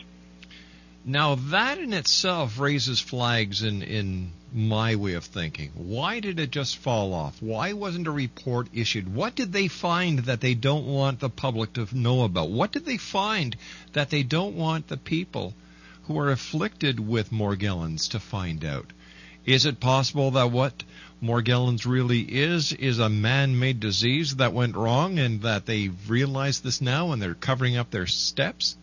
Now 1.12 1.34
that 1.34 1.80
in 1.80 1.92
itself 1.92 2.60
raises 2.60 3.00
flags 3.00 3.64
in 3.64 3.82
in 3.82 4.32
my 4.54 4.96
way 4.96 5.14
of 5.14 5.26
thinking. 5.26 5.72
Why 5.74 6.20
did 6.20 6.40
it 6.40 6.52
just 6.52 6.78
fall 6.78 7.16
off? 7.16 7.42
Why 7.42 7.74
wasn't 7.74 8.06
a 8.06 8.12
report 8.12 8.68
issued? 8.76 9.12
What 9.12 9.34
did 9.34 9.52
they 9.52 9.70
find 9.70 10.20
that 10.20 10.40
they 10.40 10.54
don't 10.54 10.86
want 10.86 11.20
the 11.20 11.32
public 11.32 11.74
to 11.74 11.88
know 11.98 12.22
about? 12.22 12.52
What 12.52 12.72
did 12.72 12.86
they 12.86 12.98
find 12.98 13.56
that 13.94 14.12
they 14.12 14.22
don't 14.22 14.56
want 14.56 14.88
the 14.88 14.98
people 14.98 15.56
who 16.04 16.20
are 16.20 16.30
afflicted 16.30 17.00
with 17.00 17.32
Morgellons 17.32 18.10
to 18.10 18.20
find 18.20 18.64
out? 18.64 18.94
Is 19.48 19.66
it 19.66 19.80
possible 19.80 20.30
that 20.30 20.52
what 20.52 20.84
Morgellons 21.24 21.88
really 21.88 22.22
is 22.22 22.72
is 22.72 23.00
a 23.00 23.10
man-made 23.10 23.80
disease 23.80 24.36
that 24.36 24.54
went 24.54 24.76
wrong 24.76 25.18
and 25.18 25.42
that 25.42 25.66
they 25.66 25.90
realize 26.08 26.60
this 26.60 26.82
now 26.82 27.14
and 27.14 27.20
they're 27.20 27.34
covering 27.34 27.78
up 27.78 27.90
their 27.90 28.06
steps? 28.06 28.76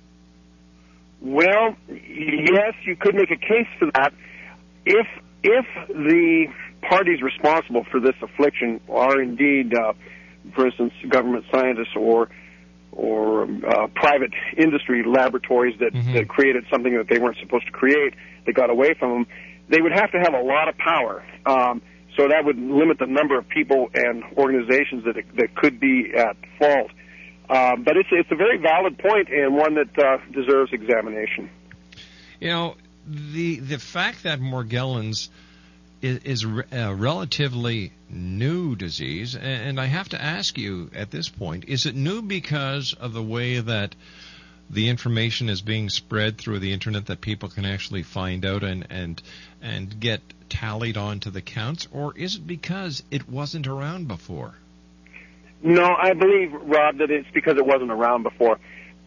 Well, 1.21 1.77
yes, 1.89 2.75
you 2.85 2.97
could 2.97 3.15
make 3.15 3.31
a 3.31 3.37
case 3.37 3.69
for 3.79 3.91
that. 3.95 4.13
If 4.85 5.07
if 5.43 5.67
the 5.89 6.47
parties 6.83 7.23
responsible 7.23 7.85
for 7.91 8.01
this 8.01 8.15
affliction 8.21 8.81
are 8.89 9.21
indeed, 9.21 9.75
uh, 9.75 9.93
for 10.55 10.67
instance, 10.67 10.93
government 11.09 11.45
scientists 11.51 11.97
or 11.97 12.29
or 12.93 13.43
uh, 13.45 13.89
private 13.95 14.33
industry 14.57 15.05
laboratories 15.07 15.79
that, 15.81 15.93
mm-hmm. 15.93 16.15
that 16.15 16.29
created 16.29 16.65
something 16.71 16.97
that 16.97 17.07
they 17.11 17.19
weren't 17.19 17.37
supposed 17.39 17.67
to 17.67 17.73
create, 17.73 18.15
that 18.47 18.55
got 18.55 18.71
away 18.71 18.95
from 18.99 19.11
them, 19.11 19.27
they 19.69 19.83
would 19.83 19.93
have 19.93 20.11
to 20.13 20.19
have 20.19 20.33
a 20.33 20.41
lot 20.41 20.69
of 20.69 20.77
power. 20.79 21.23
Um, 21.45 21.83
so 22.17 22.29
that 22.29 22.45
would 22.45 22.57
limit 22.57 22.99
the 22.99 23.07
number 23.07 23.39
of 23.39 23.47
people 23.49 23.89
and 23.93 24.25
organizations 24.39 25.05
that 25.05 25.17
that 25.37 25.55
could 25.55 25.79
be 25.79 26.13
at 26.17 26.37
fault. 26.59 26.91
Um, 27.49 27.85
but 27.85 27.97
it's 27.97 28.09
it's 28.11 28.31
a 28.33 28.37
very 28.37 28.59
valid 28.59 28.99
point 28.99 29.29
and 29.29 29.55
one 29.55 29.75
that 29.75 29.99
uh, 29.99 30.19
deserves 30.33 30.73
examination. 30.73 31.49
You 32.41 32.49
know, 32.49 32.77
the 33.07 33.61
the 33.61 33.79
fact 33.79 34.25
that 34.25 34.41
Morgellons 34.41 35.29
is, 36.03 36.19
is 36.25 36.47
a 36.73 36.95
relatively 36.95 37.93
new 38.11 38.75
disease, 38.75 39.37
and 39.37 39.81
I 39.81 39.87
have 39.87 40.09
to 40.11 40.21
ask 40.21 40.59
you 40.59 40.91
at 40.95 41.11
this 41.11 41.29
point: 41.29 41.65
is 41.69 41.87
it 41.87 41.95
new 41.95 42.21
because 42.23 42.95
of 42.95 43.13
the 43.13 43.23
way 43.23 43.61
that 43.61 43.95
the 44.69 44.89
information 44.89 45.49
is 45.49 45.63
being 45.63 45.89
spread 45.89 46.39
through 46.39 46.59
the 46.59 46.73
internet 46.73 47.07
that 47.07 47.21
people 47.21 47.49
can 47.49 47.65
actually 47.65 48.03
find 48.03 48.45
out 48.45 48.65
and 48.65 48.87
and 48.91 49.23
and 49.63 50.01
get 50.01 50.21
tallied 50.49 50.97
onto 50.97 51.31
the 51.31 51.43
counts, 51.43 51.87
or 51.93 52.17
is 52.17 52.37
it 52.37 52.47
because 52.47 53.03
it 53.11 53.29
wasn't 53.29 53.67
around 53.67 54.09
before? 54.09 54.55
No, 55.67 55.97
I 56.01 56.13
believe 56.13 56.53
Rob 56.53 56.99
that 56.99 57.11
it's 57.11 57.27
because 57.35 57.57
it 57.57 57.67
wasn't 57.67 57.91
around 57.91 58.23
before. 58.23 58.61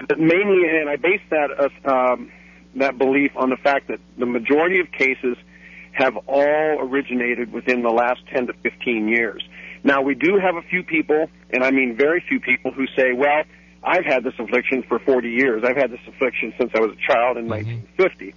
But 0.05 0.19
mainly, 0.19 0.67
and 0.67 0.89
I 0.89 0.97
base 0.97 1.21
that 1.29 1.51
uh, 1.57 1.89
um, 1.89 2.31
that 2.75 2.97
belief 2.97 3.31
on 3.37 3.49
the 3.49 3.55
fact 3.55 3.87
that 3.87 4.01
the 4.17 4.25
majority 4.25 4.81
of 4.81 4.91
cases 4.91 5.37
have 5.93 6.17
all 6.27 6.79
originated 6.81 7.53
within 7.53 7.81
the 7.81 7.89
last 7.89 8.19
10 8.33 8.47
to 8.47 8.53
15 8.53 9.07
years. 9.07 9.41
Now, 9.85 10.01
we 10.01 10.15
do 10.15 10.37
have 10.37 10.55
a 10.55 10.61
few 10.61 10.83
people, 10.83 11.29
and 11.49 11.63
I 11.63 11.71
mean 11.71 11.95
very 11.95 12.23
few 12.27 12.41
people, 12.41 12.71
who 12.71 12.87
say, 12.87 13.13
well, 13.13 13.43
I've 13.81 14.03
had 14.03 14.25
this 14.25 14.33
affliction 14.37 14.83
for 14.83 14.99
40 14.99 15.29
years. 15.29 15.63
I've 15.65 15.77
had 15.77 15.91
this 15.91 16.01
affliction 16.07 16.53
since 16.59 16.71
I 16.75 16.81
was 16.81 16.91
a 16.91 17.11
child 17.11 17.37
in 17.37 17.47
mm-hmm. 17.47 17.95
1950. 17.97 18.35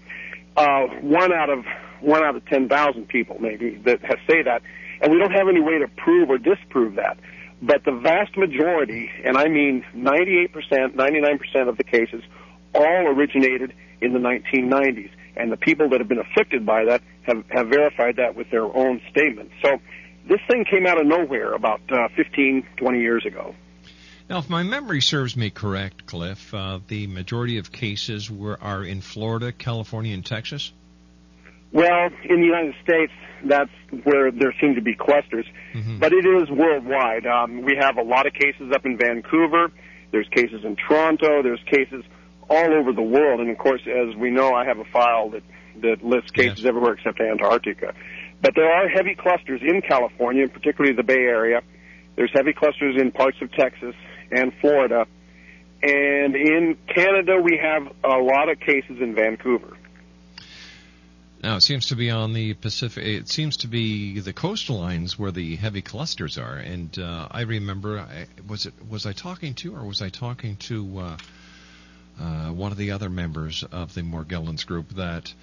Uh, 0.56 0.86
one 1.00 1.32
out 1.32 1.50
of 1.50 1.64
one 2.00 2.22
out 2.22 2.36
of 2.36 2.44
10,000 2.46 3.08
people, 3.08 3.38
maybe, 3.40 3.80
that 3.84 4.00
have 4.02 4.18
say 4.28 4.42
that, 4.42 4.62
and 5.00 5.12
we 5.12 5.18
don't 5.18 5.32
have 5.32 5.48
any 5.48 5.60
way 5.60 5.78
to 5.78 5.88
prove 5.88 6.30
or 6.30 6.38
disprove 6.38 6.94
that. 6.96 7.18
But 7.62 7.84
the 7.84 7.92
vast 7.92 8.36
majority, 8.36 9.08
and 9.24 9.36
I 9.36 9.46
mean 9.46 9.84
98%, 9.94 10.50
99% 10.96 11.68
of 11.68 11.76
the 11.76 11.84
cases, 11.84 12.22
all 12.74 13.06
originated 13.06 13.72
in 14.00 14.12
the 14.12 14.18
1990s. 14.18 15.10
And 15.36 15.50
the 15.50 15.56
people 15.56 15.88
that 15.90 16.00
have 16.00 16.08
been 16.08 16.18
afflicted 16.18 16.66
by 16.66 16.84
that 16.86 17.02
have, 17.22 17.44
have 17.50 17.68
verified 17.68 18.16
that 18.16 18.34
with 18.34 18.50
their 18.50 18.64
own 18.64 19.00
statements. 19.10 19.54
So 19.62 19.80
this 20.28 20.40
thing 20.50 20.64
came 20.64 20.86
out 20.86 21.00
of 21.00 21.06
nowhere 21.06 21.54
about 21.54 21.80
uh, 21.90 22.08
15, 22.16 22.66
20 22.76 23.00
years 23.00 23.24
ago. 23.24 23.54
Now, 24.28 24.38
if 24.38 24.50
my 24.50 24.62
memory 24.62 25.00
serves 25.00 25.36
me 25.36 25.50
correct, 25.50 26.06
Cliff, 26.06 26.52
uh, 26.52 26.80
the 26.88 27.06
majority 27.06 27.58
of 27.58 27.70
cases 27.70 28.30
were 28.30 28.58
are 28.60 28.84
in 28.84 29.00
Florida, 29.00 29.52
California, 29.52 30.14
and 30.14 30.24
Texas. 30.24 30.72
Well, 31.72 32.10
in 32.24 32.40
the 32.40 32.46
United 32.46 32.74
States, 32.82 33.12
that's 33.44 33.70
where 34.04 34.30
there 34.30 34.54
seem 34.60 34.74
to 34.74 34.82
be 34.82 34.94
clusters, 34.94 35.46
mm-hmm. 35.72 35.98
but 35.98 36.12
it 36.12 36.24
is 36.24 36.50
worldwide. 36.50 37.26
Um, 37.26 37.62
we 37.62 37.76
have 37.80 37.96
a 37.96 38.02
lot 38.02 38.26
of 38.26 38.34
cases 38.34 38.72
up 38.74 38.84
in 38.84 38.96
Vancouver. 38.98 39.72
There's 40.10 40.28
cases 40.28 40.64
in 40.64 40.76
Toronto. 40.76 41.42
There's 41.42 41.62
cases 41.70 42.04
all 42.48 42.74
over 42.74 42.92
the 42.92 43.02
world. 43.02 43.40
And 43.40 43.50
of 43.50 43.58
course, 43.58 43.80
as 43.86 44.14
we 44.16 44.30
know, 44.30 44.52
I 44.52 44.66
have 44.66 44.78
a 44.78 44.84
file 44.84 45.30
that, 45.30 45.42
that 45.80 46.04
lists 46.04 46.30
cases 46.30 46.60
yes. 46.60 46.66
everywhere 46.66 46.92
except 46.92 47.20
Antarctica. 47.20 47.94
But 48.42 48.54
there 48.54 48.70
are 48.70 48.88
heavy 48.88 49.14
clusters 49.14 49.62
in 49.62 49.80
California, 49.80 50.48
particularly 50.48 50.94
the 50.94 51.02
Bay 51.02 51.22
Area. 51.22 51.62
There's 52.16 52.32
heavy 52.34 52.52
clusters 52.52 53.00
in 53.00 53.10
parts 53.12 53.38
of 53.40 53.50
Texas 53.52 53.94
and 54.30 54.52
Florida. 54.60 55.06
And 55.82 56.36
in 56.36 56.76
Canada, 56.94 57.40
we 57.42 57.58
have 57.60 57.90
a 58.04 58.18
lot 58.18 58.50
of 58.50 58.60
cases 58.60 58.98
in 59.00 59.14
Vancouver. 59.14 59.76
Now 61.42 61.56
it 61.56 61.62
seems 61.62 61.88
to 61.88 61.96
be 61.96 62.08
on 62.10 62.34
the 62.34 62.54
Pacific. 62.54 63.04
It 63.04 63.28
seems 63.28 63.56
to 63.58 63.66
be 63.66 64.20
the 64.20 64.32
coastal 64.32 64.78
lines 64.78 65.18
where 65.18 65.32
the 65.32 65.56
heavy 65.56 65.82
clusters 65.82 66.38
are. 66.38 66.54
And 66.54 66.96
uh, 66.96 67.26
I 67.30 67.40
remember, 67.42 67.98
I, 67.98 68.26
was 68.46 68.66
it 68.66 68.74
was 68.88 69.06
I 69.06 69.12
talking 69.12 69.54
to, 69.54 69.74
or 69.74 69.84
was 69.84 70.02
I 70.02 70.08
talking 70.08 70.56
to 70.68 70.98
uh, 70.98 71.16
uh, 72.20 72.50
one 72.50 72.70
of 72.70 72.78
the 72.78 72.92
other 72.92 73.10
members 73.10 73.64
of 73.64 73.92
the 73.94 74.02
Morgellons 74.02 74.64
group 74.64 74.90
that 74.90 75.34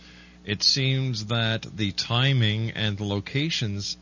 it 0.45 0.63
seems 0.63 1.25
that 1.25 1.63
the 1.63 1.91
timing 1.91 2.71
and 2.71 2.97
the 2.97 3.03
locations 3.03 3.97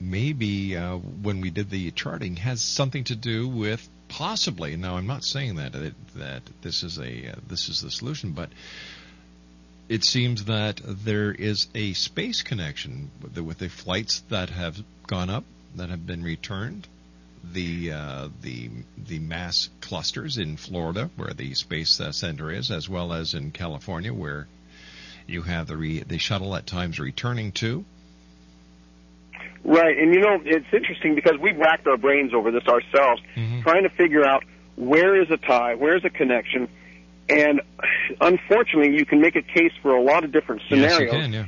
maybe 0.00 0.76
uh, 0.76 0.96
when 0.96 1.40
we 1.40 1.50
did 1.50 1.70
the 1.70 1.90
charting 1.92 2.36
has 2.36 2.60
something 2.60 3.04
to 3.04 3.16
do 3.16 3.48
with 3.48 3.88
possibly 4.08 4.76
now 4.76 4.96
I'm 4.96 5.06
not 5.06 5.24
saying 5.24 5.56
that 5.56 5.72
that 6.16 6.42
this 6.62 6.82
is 6.82 6.98
a 6.98 7.32
uh, 7.32 7.34
this 7.48 7.68
is 7.68 7.80
the 7.80 7.90
solution 7.90 8.30
but 8.30 8.48
it 9.88 10.04
seems 10.04 10.44
that 10.44 10.80
there 10.84 11.32
is 11.32 11.68
a 11.74 11.92
space 11.94 12.42
connection 12.42 13.10
with 13.22 13.34
the, 13.34 13.42
with 13.42 13.58
the 13.58 13.68
flights 13.68 14.20
that 14.28 14.50
have 14.50 14.82
gone 15.06 15.30
up 15.30 15.44
that 15.76 15.88
have 15.88 16.06
been 16.06 16.22
returned 16.22 16.86
the 17.52 17.92
uh, 17.92 18.28
the 18.42 18.70
the 18.96 19.18
mass 19.18 19.68
clusters 19.80 20.38
in 20.38 20.56
Florida, 20.56 21.10
where 21.16 21.32
the 21.32 21.54
space 21.54 22.00
uh, 22.00 22.12
center 22.12 22.50
is, 22.50 22.70
as 22.70 22.88
well 22.88 23.12
as 23.12 23.34
in 23.34 23.50
California, 23.50 24.12
where 24.12 24.46
you 25.26 25.42
have 25.42 25.66
the 25.66 25.76
re- 25.76 26.02
the 26.02 26.18
shuttle 26.18 26.54
at 26.56 26.66
times 26.66 26.98
returning 26.98 27.52
to. 27.52 27.84
Right, 29.64 29.98
and 29.98 30.14
you 30.14 30.20
know 30.20 30.40
it's 30.44 30.72
interesting 30.72 31.14
because 31.14 31.38
we've 31.40 31.56
racked 31.56 31.86
our 31.86 31.96
brains 31.96 32.32
over 32.32 32.50
this 32.50 32.66
ourselves, 32.66 33.22
mm-hmm. 33.36 33.62
trying 33.62 33.82
to 33.82 33.90
figure 33.90 34.24
out 34.24 34.44
where 34.76 35.20
is 35.20 35.30
a 35.30 35.36
tie, 35.36 35.74
where 35.74 35.96
is 35.96 36.04
a 36.04 36.10
connection, 36.10 36.68
and 37.28 37.60
unfortunately, 38.20 38.96
you 38.96 39.04
can 39.04 39.20
make 39.20 39.36
a 39.36 39.42
case 39.42 39.72
for 39.82 39.94
a 39.94 40.02
lot 40.02 40.24
of 40.24 40.32
different 40.32 40.62
scenarios 40.68 41.12
yes, 41.12 41.22
can, 41.22 41.32
yeah. 41.32 41.46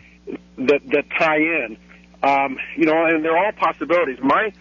that 0.59 0.81
that 0.88 1.05
tie 1.19 1.37
in. 1.37 1.77
Um, 2.23 2.59
you 2.77 2.85
know, 2.85 3.07
and 3.07 3.25
they're 3.25 3.37
all 3.37 3.53
possibilities. 3.53 4.19
My 4.23 4.53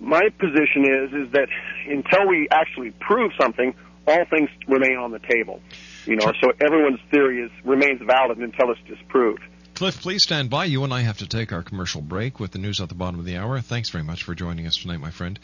my 0.00 0.28
position 0.38 0.84
is 0.84 1.12
is 1.26 1.32
that 1.32 1.48
until 1.88 2.28
we 2.28 2.48
actually 2.50 2.92
prove 2.92 3.32
something, 3.40 3.74
all 4.06 4.24
things 4.30 4.48
remain 4.68 4.96
on 4.96 5.10
the 5.10 5.18
table. 5.18 5.60
You 6.06 6.16
know, 6.16 6.32
so 6.40 6.52
everyone's 6.60 7.00
theory 7.10 7.42
is 7.42 7.50
remains 7.64 8.00
valid 8.02 8.38
until 8.38 8.70
it's 8.70 8.80
disproved. 8.86 9.42
Cliff, 9.74 10.00
please 10.02 10.22
stand 10.22 10.50
by. 10.50 10.66
You 10.66 10.84
and 10.84 10.94
I 10.94 11.00
have 11.00 11.18
to 11.18 11.26
take 11.26 11.52
our 11.52 11.64
commercial 11.64 12.00
break 12.00 12.38
with 12.38 12.52
the 12.52 12.60
news 12.60 12.80
at 12.80 12.88
the 12.88 12.94
bottom 12.94 13.18
of 13.18 13.26
the 13.26 13.38
hour. 13.38 13.60
Thanks 13.60 13.90
very 13.90 14.04
much 14.04 14.22
for 14.22 14.36
joining 14.36 14.68
us 14.68 14.76
tonight, 14.76 15.00
my 15.00 15.10
friend. 15.10 15.36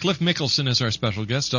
Cliff 0.00 0.20
Mickleson 0.20 0.68
is 0.68 0.80
our 0.80 0.90
special 0.90 1.26
guest. 1.26 1.52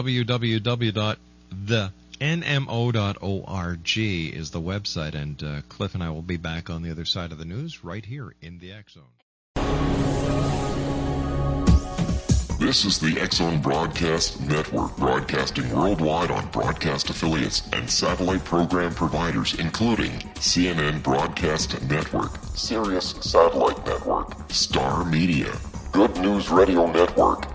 www.thenmo.org 2.19 3.97
is 3.97 4.51
the 4.51 4.61
website, 4.61 5.15
and 5.15 5.43
uh, 5.43 5.61
Cliff 5.69 5.93
and 5.93 6.03
I 6.03 6.09
will 6.09 6.21
be 6.21 6.37
back 6.37 6.69
on 6.69 6.81
the 6.81 6.91
other 6.91 7.05
side 7.05 7.31
of 7.31 7.37
the 7.37 7.45
news 7.45 7.83
right 7.83 8.05
here 8.05 8.33
in 8.41 8.59
the 8.59 8.71
X 8.71 8.93
Zone. 8.93 9.03
This 12.57 12.85
is 12.85 12.99
the 12.99 13.27
Zone 13.31 13.61
Broadcast 13.61 14.41
Network, 14.41 14.95
broadcasting 14.97 15.69
worldwide 15.71 16.31
on 16.31 16.47
broadcast 16.47 17.09
affiliates 17.09 17.61
and 17.73 17.89
satellite 17.89 18.43
program 18.43 18.93
providers, 18.93 19.55
including 19.59 20.11
CNN 20.35 21.03
Broadcast 21.03 21.81
Network, 21.83 22.31
Sirius 22.55 23.15
Satellite 23.19 23.85
Network, 23.85 24.33
Star 24.49 25.05
Media, 25.05 25.53
Good 25.91 26.17
News 26.17 26.49
Radio 26.49 26.91
Network, 26.91 27.54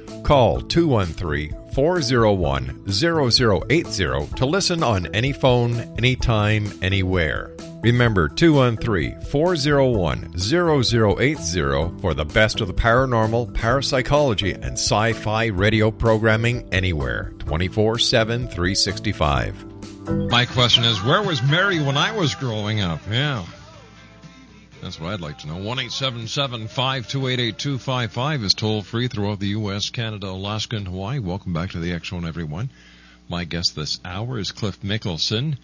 Call 0.31 0.61
213 0.61 1.73
401 1.73 2.89
0080 2.89 4.35
to 4.37 4.45
listen 4.45 4.81
on 4.81 5.07
any 5.07 5.33
phone, 5.33 5.77
anytime, 5.97 6.71
anywhere. 6.81 7.53
Remember 7.81 8.29
213 8.29 9.19
401 9.23 10.37
0080 10.37 11.99
for 11.99 12.13
the 12.13 12.23
best 12.23 12.61
of 12.61 12.69
the 12.69 12.73
paranormal, 12.73 13.53
parapsychology, 13.53 14.53
and 14.53 14.79
sci 14.79 15.11
fi 15.11 15.47
radio 15.47 15.91
programming 15.91 16.65
anywhere 16.73 17.33
24 17.39 17.99
7 17.99 18.47
365. 18.47 20.29
My 20.29 20.45
question 20.45 20.85
is 20.85 21.03
where 21.03 21.21
was 21.21 21.43
Mary 21.43 21.81
when 21.81 21.97
I 21.97 22.15
was 22.15 22.35
growing 22.35 22.79
up? 22.79 23.01
Yeah. 23.11 23.43
That's 24.81 24.99
what 24.99 25.13
I'd 25.13 25.21
like 25.21 25.37
to 25.39 25.47
know. 25.47 25.57
1 25.57 25.77
528 25.77 27.39
8255 27.39 28.43
is 28.43 28.53
toll 28.55 28.81
free 28.81 29.07
throughout 29.07 29.39
the 29.39 29.49
U.S., 29.49 29.91
Canada, 29.91 30.29
Alaska, 30.29 30.75
and 30.75 30.87
Hawaii. 30.87 31.19
Welcome 31.19 31.53
back 31.53 31.71
to 31.71 31.79
the 31.79 31.93
X 31.93 32.09
Zone, 32.09 32.25
everyone. 32.25 32.71
My 33.29 33.43
guest 33.43 33.75
this 33.75 33.99
hour 34.03 34.39
is 34.39 34.51
Cliff 34.51 34.81
Mickleson. 34.81 35.57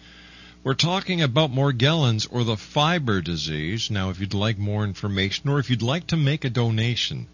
We're 0.62 0.74
talking 0.74 1.20
about 1.20 1.50
Morgellons 1.50 2.28
or 2.30 2.44
the 2.44 2.56
fiber 2.56 3.20
disease. 3.20 3.90
Now, 3.90 4.10
if 4.10 4.20
you'd 4.20 4.34
like 4.34 4.56
more 4.56 4.84
information 4.84 5.48
or 5.48 5.58
if 5.58 5.68
you'd 5.68 5.82
like 5.82 6.06
to 6.08 6.16
make 6.16 6.44
a 6.44 6.50
donation 6.50 7.26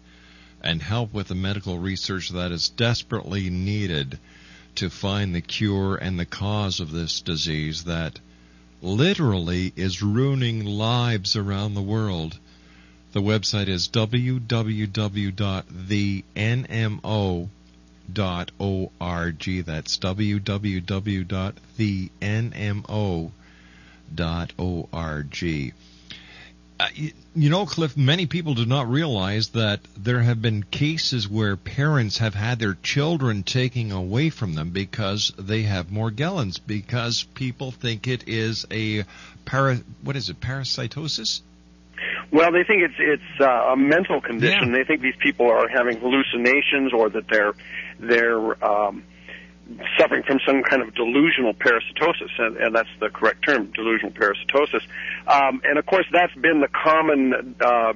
and 0.61 0.81
help 0.81 1.13
with 1.13 1.27
the 1.27 1.35
medical 1.35 1.77
research 1.77 2.29
that 2.29 2.51
is 2.51 2.67
desperately 2.69 3.51
needed 3.51 4.17
to 4.73 4.89
find 4.89 5.35
the 5.35 5.41
cure 5.41 5.95
and 5.97 6.19
the 6.19 6.25
cause 6.25 6.79
of 6.79 6.91
this 6.91 7.21
disease 7.21 7.83
that 7.83 8.19
literally 8.81 9.73
is 9.75 10.01
ruining 10.01 10.65
lives 10.65 11.35
around 11.35 11.73
the 11.73 11.81
world. 11.81 12.37
The 13.13 13.21
website 13.21 13.67
is 13.67 13.87
www.thenmo.org. 13.87 14.55
That's 19.65 19.97
www.thenmo.org. 19.97 21.25
Uh, 26.77 26.87
you, 26.93 27.11
you 27.35 27.49
know, 27.49 27.65
Cliff, 27.65 27.95
many 27.95 28.25
people 28.25 28.53
do 28.53 28.65
not 28.65 28.89
realize 28.89 29.49
that 29.49 29.79
there 29.97 30.19
have 30.19 30.41
been 30.41 30.61
cases 30.63 31.27
where 31.27 31.55
parents 31.55 32.17
have 32.17 32.33
had 32.33 32.59
their 32.59 32.73
children 32.83 33.43
taken 33.43 33.91
away 33.91 34.29
from 34.29 34.55
them 34.55 34.71
because 34.71 35.31
they 35.37 35.63
have 35.63 35.87
Morgellons, 35.87 36.59
because 36.65 37.23
people 37.33 37.71
think 37.71 38.07
it 38.07 38.27
is 38.27 38.65
a 38.71 39.03
para, 39.45 39.77
what 40.03 40.17
is 40.17 40.29
it, 40.29 40.41
parasitosis? 40.41 41.41
Well, 42.31 42.51
they 42.51 42.63
think 42.63 42.81
it's 42.83 42.95
it's 42.99 43.41
uh, 43.41 43.71
a 43.71 43.77
mental 43.77 44.19
condition. 44.19 44.69
Yeah. 44.69 44.79
They 44.79 44.83
think 44.83 45.01
these 45.01 45.15
people 45.17 45.49
are 45.49 45.69
having 45.69 45.97
hallucinations 45.99 46.91
or 46.91 47.09
that 47.09 47.27
they're 47.29 47.53
they're 47.99 48.65
um, 48.65 49.03
suffering 49.97 50.23
from 50.23 50.39
some 50.45 50.63
kind 50.63 50.81
of 50.81 50.93
delusional 50.93 51.53
parasitosis, 51.53 52.29
and, 52.37 52.57
and 52.57 52.75
that's 52.75 52.89
the 52.99 53.09
correct 53.09 53.43
term, 53.45 53.71
delusional 53.71 54.11
parasitosis. 54.11 54.81
Um, 55.27 55.61
and 55.63 55.77
of 55.77 55.85
course, 55.85 56.05
that's 56.11 56.33
been 56.35 56.61
the 56.61 56.67
common 56.67 57.55
uh, 57.59 57.93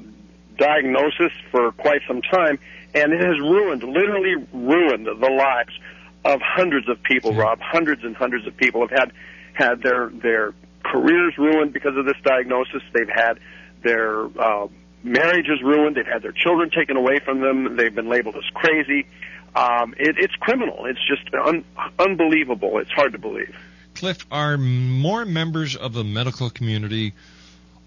diagnosis 0.58 1.32
for 1.52 1.72
quite 1.74 2.02
some 2.08 2.22
time, 2.22 2.60
and 2.96 3.14
it 3.14 3.22
has 3.22 3.40
ruined, 3.40 3.84
literally 3.84 4.36
ruined, 4.52 5.06
the 5.06 5.32
lives 5.32 5.78
of 6.26 6.42
hundreds 6.42 6.90
of 6.90 7.02
people. 7.04 7.34
Rob, 7.34 7.60
hundreds 7.62 8.04
and 8.04 8.16
hundreds 8.16 8.48
of 8.48 8.58
people 8.58 8.82
have 8.82 8.92
had 8.92 9.12
had 9.54 9.82
their 9.82 10.10
their 10.10 10.54
careers 10.84 11.38
ruined 11.38 11.74
because 11.74 11.96
of 11.98 12.06
this 12.06 12.18
diagnosis. 12.24 12.82
They've 12.94 13.10
had 13.10 13.40
their 13.84 14.26
uh, 14.26 14.68
marriages 15.04 15.62
ruined. 15.64 15.96
They've 15.96 16.06
had 16.06 16.24
their 16.24 16.32
children 16.34 16.70
taken 16.72 16.98
away 16.98 17.20
from 17.20 17.42
them. 17.42 17.78
They've 17.78 17.94
been 17.94 18.10
labeled 18.10 18.36
as 18.36 18.50
crazy. 18.54 19.08
Um, 19.56 19.94
it, 19.98 20.18
it's 20.18 20.36
criminal. 20.36 20.86
It's 20.86 21.00
just 21.08 21.34
un- 21.34 21.66
unbelievable. 21.98 22.80
It's 22.80 22.92
hard 22.92 23.14
to 23.14 23.18
believe. 23.18 23.56
Cliff, 23.96 24.26
are 24.32 24.58
more 24.58 25.26
members 25.26 25.76
of 25.76 25.94
the 25.94 26.04
medical 26.04 26.50
community 26.50 27.14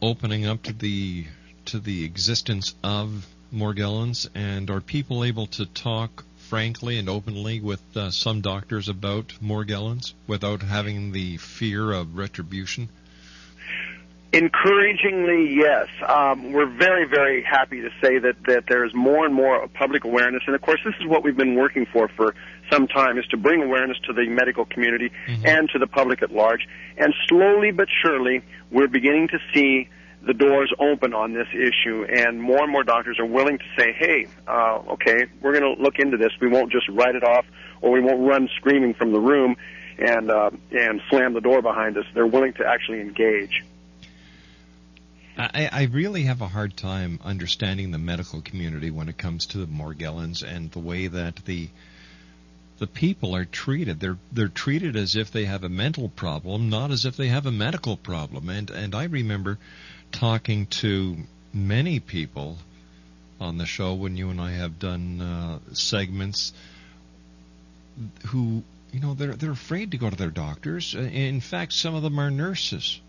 opening 0.00 0.46
up 0.46 0.62
to 0.64 0.72
the 0.72 1.26
to 1.64 1.78
the 1.78 2.04
existence 2.04 2.74
of 2.82 3.26
Morgellons, 3.54 4.28
and 4.34 4.68
are 4.68 4.80
people 4.80 5.24
able 5.24 5.46
to 5.46 5.64
talk 5.66 6.24
frankly 6.36 6.98
and 6.98 7.08
openly 7.08 7.60
with 7.60 7.80
uh, 7.96 8.10
some 8.10 8.40
doctors 8.40 8.88
about 8.88 9.28
Morgellons 9.42 10.12
without 10.26 10.62
having 10.62 11.12
the 11.12 11.36
fear 11.38 11.92
of 11.92 12.16
retribution? 12.16 12.88
Encouragingly, 14.32 15.54
yes. 15.56 15.88
Um, 16.08 16.52
we're 16.52 16.70
very, 16.70 17.06
very 17.06 17.42
happy 17.42 17.82
to 17.82 17.90
say 18.00 18.18
that, 18.18 18.36
that 18.46 18.64
there's 18.66 18.94
more 18.94 19.26
and 19.26 19.34
more 19.34 19.68
public 19.68 20.04
awareness. 20.04 20.42
And 20.46 20.54
of 20.54 20.62
course, 20.62 20.80
this 20.84 20.94
is 21.00 21.06
what 21.06 21.22
we've 21.22 21.36
been 21.36 21.54
working 21.54 21.86
for 21.92 22.08
for 22.08 22.34
some 22.70 22.88
time, 22.88 23.18
is 23.18 23.26
to 23.26 23.36
bring 23.36 23.62
awareness 23.62 23.98
to 24.06 24.14
the 24.14 24.26
medical 24.28 24.64
community 24.64 25.10
Mm-hmm. 25.26 25.46
and 25.46 25.68
to 25.70 25.78
the 25.78 25.86
public 25.86 26.22
at 26.22 26.32
large. 26.32 26.66
And 26.96 27.12
slowly 27.28 27.72
but 27.72 27.88
surely, 28.02 28.42
we're 28.70 28.88
beginning 28.88 29.28
to 29.28 29.38
see 29.52 29.88
the 30.24 30.32
doors 30.32 30.72
open 30.78 31.12
on 31.12 31.34
this 31.34 31.48
issue, 31.52 32.04
and 32.04 32.40
more 32.40 32.62
and 32.62 32.70
more 32.72 32.84
doctors 32.84 33.18
are 33.18 33.26
willing 33.26 33.58
to 33.58 33.64
say, 33.76 33.92
"Hey, 33.92 34.26
uh, 34.46 34.78
okay, 34.92 35.26
we're 35.40 35.58
going 35.58 35.76
to 35.76 35.82
look 35.82 35.98
into 35.98 36.16
this. 36.16 36.30
We 36.40 36.48
won't 36.48 36.70
just 36.70 36.88
write 36.88 37.16
it 37.16 37.24
off, 37.24 37.44
or 37.80 37.90
we 37.90 38.00
won't 38.00 38.26
run 38.26 38.48
screaming 38.56 38.94
from 38.94 39.12
the 39.12 39.20
room 39.20 39.56
and 39.98 40.30
uh, 40.30 40.50
and 40.70 41.00
slam 41.10 41.34
the 41.34 41.40
door 41.40 41.60
behind 41.60 41.98
us." 41.98 42.04
They're 42.14 42.26
willing 42.26 42.52
to 42.54 42.66
actually 42.66 43.00
engage. 43.00 43.64
I, 45.36 45.68
I 45.72 45.82
really 45.84 46.24
have 46.24 46.42
a 46.42 46.48
hard 46.48 46.76
time 46.76 47.18
understanding 47.24 47.90
the 47.90 47.98
medical 47.98 48.42
community 48.42 48.90
when 48.90 49.08
it 49.08 49.16
comes 49.16 49.46
to 49.46 49.58
the 49.58 49.66
Morgellons 49.66 50.42
and 50.42 50.70
the 50.70 50.78
way 50.78 51.06
that 51.06 51.36
the 51.46 51.68
the 52.78 52.86
people 52.86 53.34
are 53.36 53.44
treated. 53.44 54.00
They're 54.00 54.18
they're 54.32 54.48
treated 54.48 54.96
as 54.96 55.16
if 55.16 55.30
they 55.30 55.44
have 55.44 55.64
a 55.64 55.68
mental 55.68 56.08
problem, 56.08 56.68
not 56.68 56.90
as 56.90 57.06
if 57.06 57.16
they 57.16 57.28
have 57.28 57.46
a 57.46 57.52
medical 57.52 57.96
problem. 57.96 58.48
And 58.50 58.70
and 58.70 58.94
I 58.94 59.04
remember 59.04 59.58
talking 60.10 60.66
to 60.66 61.16
many 61.52 62.00
people 62.00 62.58
on 63.40 63.56
the 63.56 63.66
show 63.66 63.94
when 63.94 64.16
you 64.16 64.30
and 64.30 64.40
I 64.40 64.52
have 64.52 64.78
done 64.78 65.20
uh, 65.20 65.58
segments 65.72 66.52
who 68.26 68.62
you 68.92 69.00
know 69.00 69.14
they're 69.14 69.34
they're 69.34 69.52
afraid 69.52 69.92
to 69.92 69.96
go 69.96 70.10
to 70.10 70.16
their 70.16 70.30
doctors. 70.30 70.94
In 70.94 71.40
fact, 71.40 71.72
some 71.72 71.94
of 71.94 72.02
them 72.02 72.18
are 72.18 72.30
nurses 72.30 73.00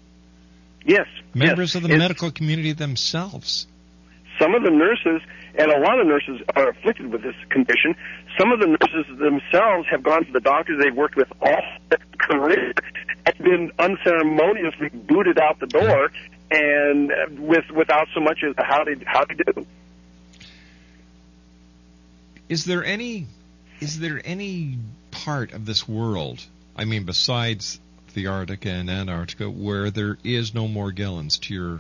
Yes, 0.86 1.08
members 1.34 1.74
yes. 1.74 1.76
of 1.76 1.82
the 1.84 1.90
It's- 1.90 2.00
medical 2.00 2.32
community 2.32 2.74
themselves. 2.74 3.68
some 4.40 4.56
of 4.56 4.64
the 4.64 4.72
nurses, 4.72 5.22
and 5.56 5.72
a 5.72 5.80
lot 5.80 6.00
of 6.00 6.08
nurses 6.08 6.42
are 6.56 6.70
afflicted 6.70 7.12
with 7.12 7.22
this 7.22 7.36
condition. 7.50 7.96
Some 8.38 8.52
of 8.52 8.60
the 8.60 8.66
nurses 8.68 9.06
themselves 9.20 9.88
have 9.92 10.02
gone 10.02 10.26
to 10.26 10.32
the 10.32 10.40
doctors 10.40 10.82
they've 10.84 10.96
worked 10.96 11.16
with 11.16 11.32
all 11.40 11.62
their 11.90 12.00
career 12.18 12.74
and 13.26 13.38
been 13.38 13.72
unceremoniously 13.78 14.90
booted 14.90 15.40
out 15.40 15.60
the 15.60 15.68
door, 15.68 16.12
and 16.52 17.12
with 17.40 17.70
without 17.72 18.08
so 18.14 18.20
much 18.22 18.44
as 18.44 18.56
how 18.58 18.84
they 18.84 18.96
how 19.06 19.24
they 19.26 19.36
do. 19.36 19.66
Is 22.50 22.66
there 22.66 22.84
any 22.84 23.28
is 23.80 24.00
there 24.00 24.22
any 24.24 24.78
part 25.12 25.54
of 25.54 25.66
this 25.66 25.88
world, 25.88 26.44
I 26.76 26.86
mean 26.86 27.04
besides 27.06 27.80
the 28.14 28.28
Arctic 28.28 28.66
and 28.66 28.90
Antarctica, 28.90 29.50
where 29.50 29.90
there 29.92 30.18
is 30.24 30.54
no 30.54 30.68
more 30.68 30.92
Morgellons 30.92 31.40
to 31.42 31.54
your 31.54 31.80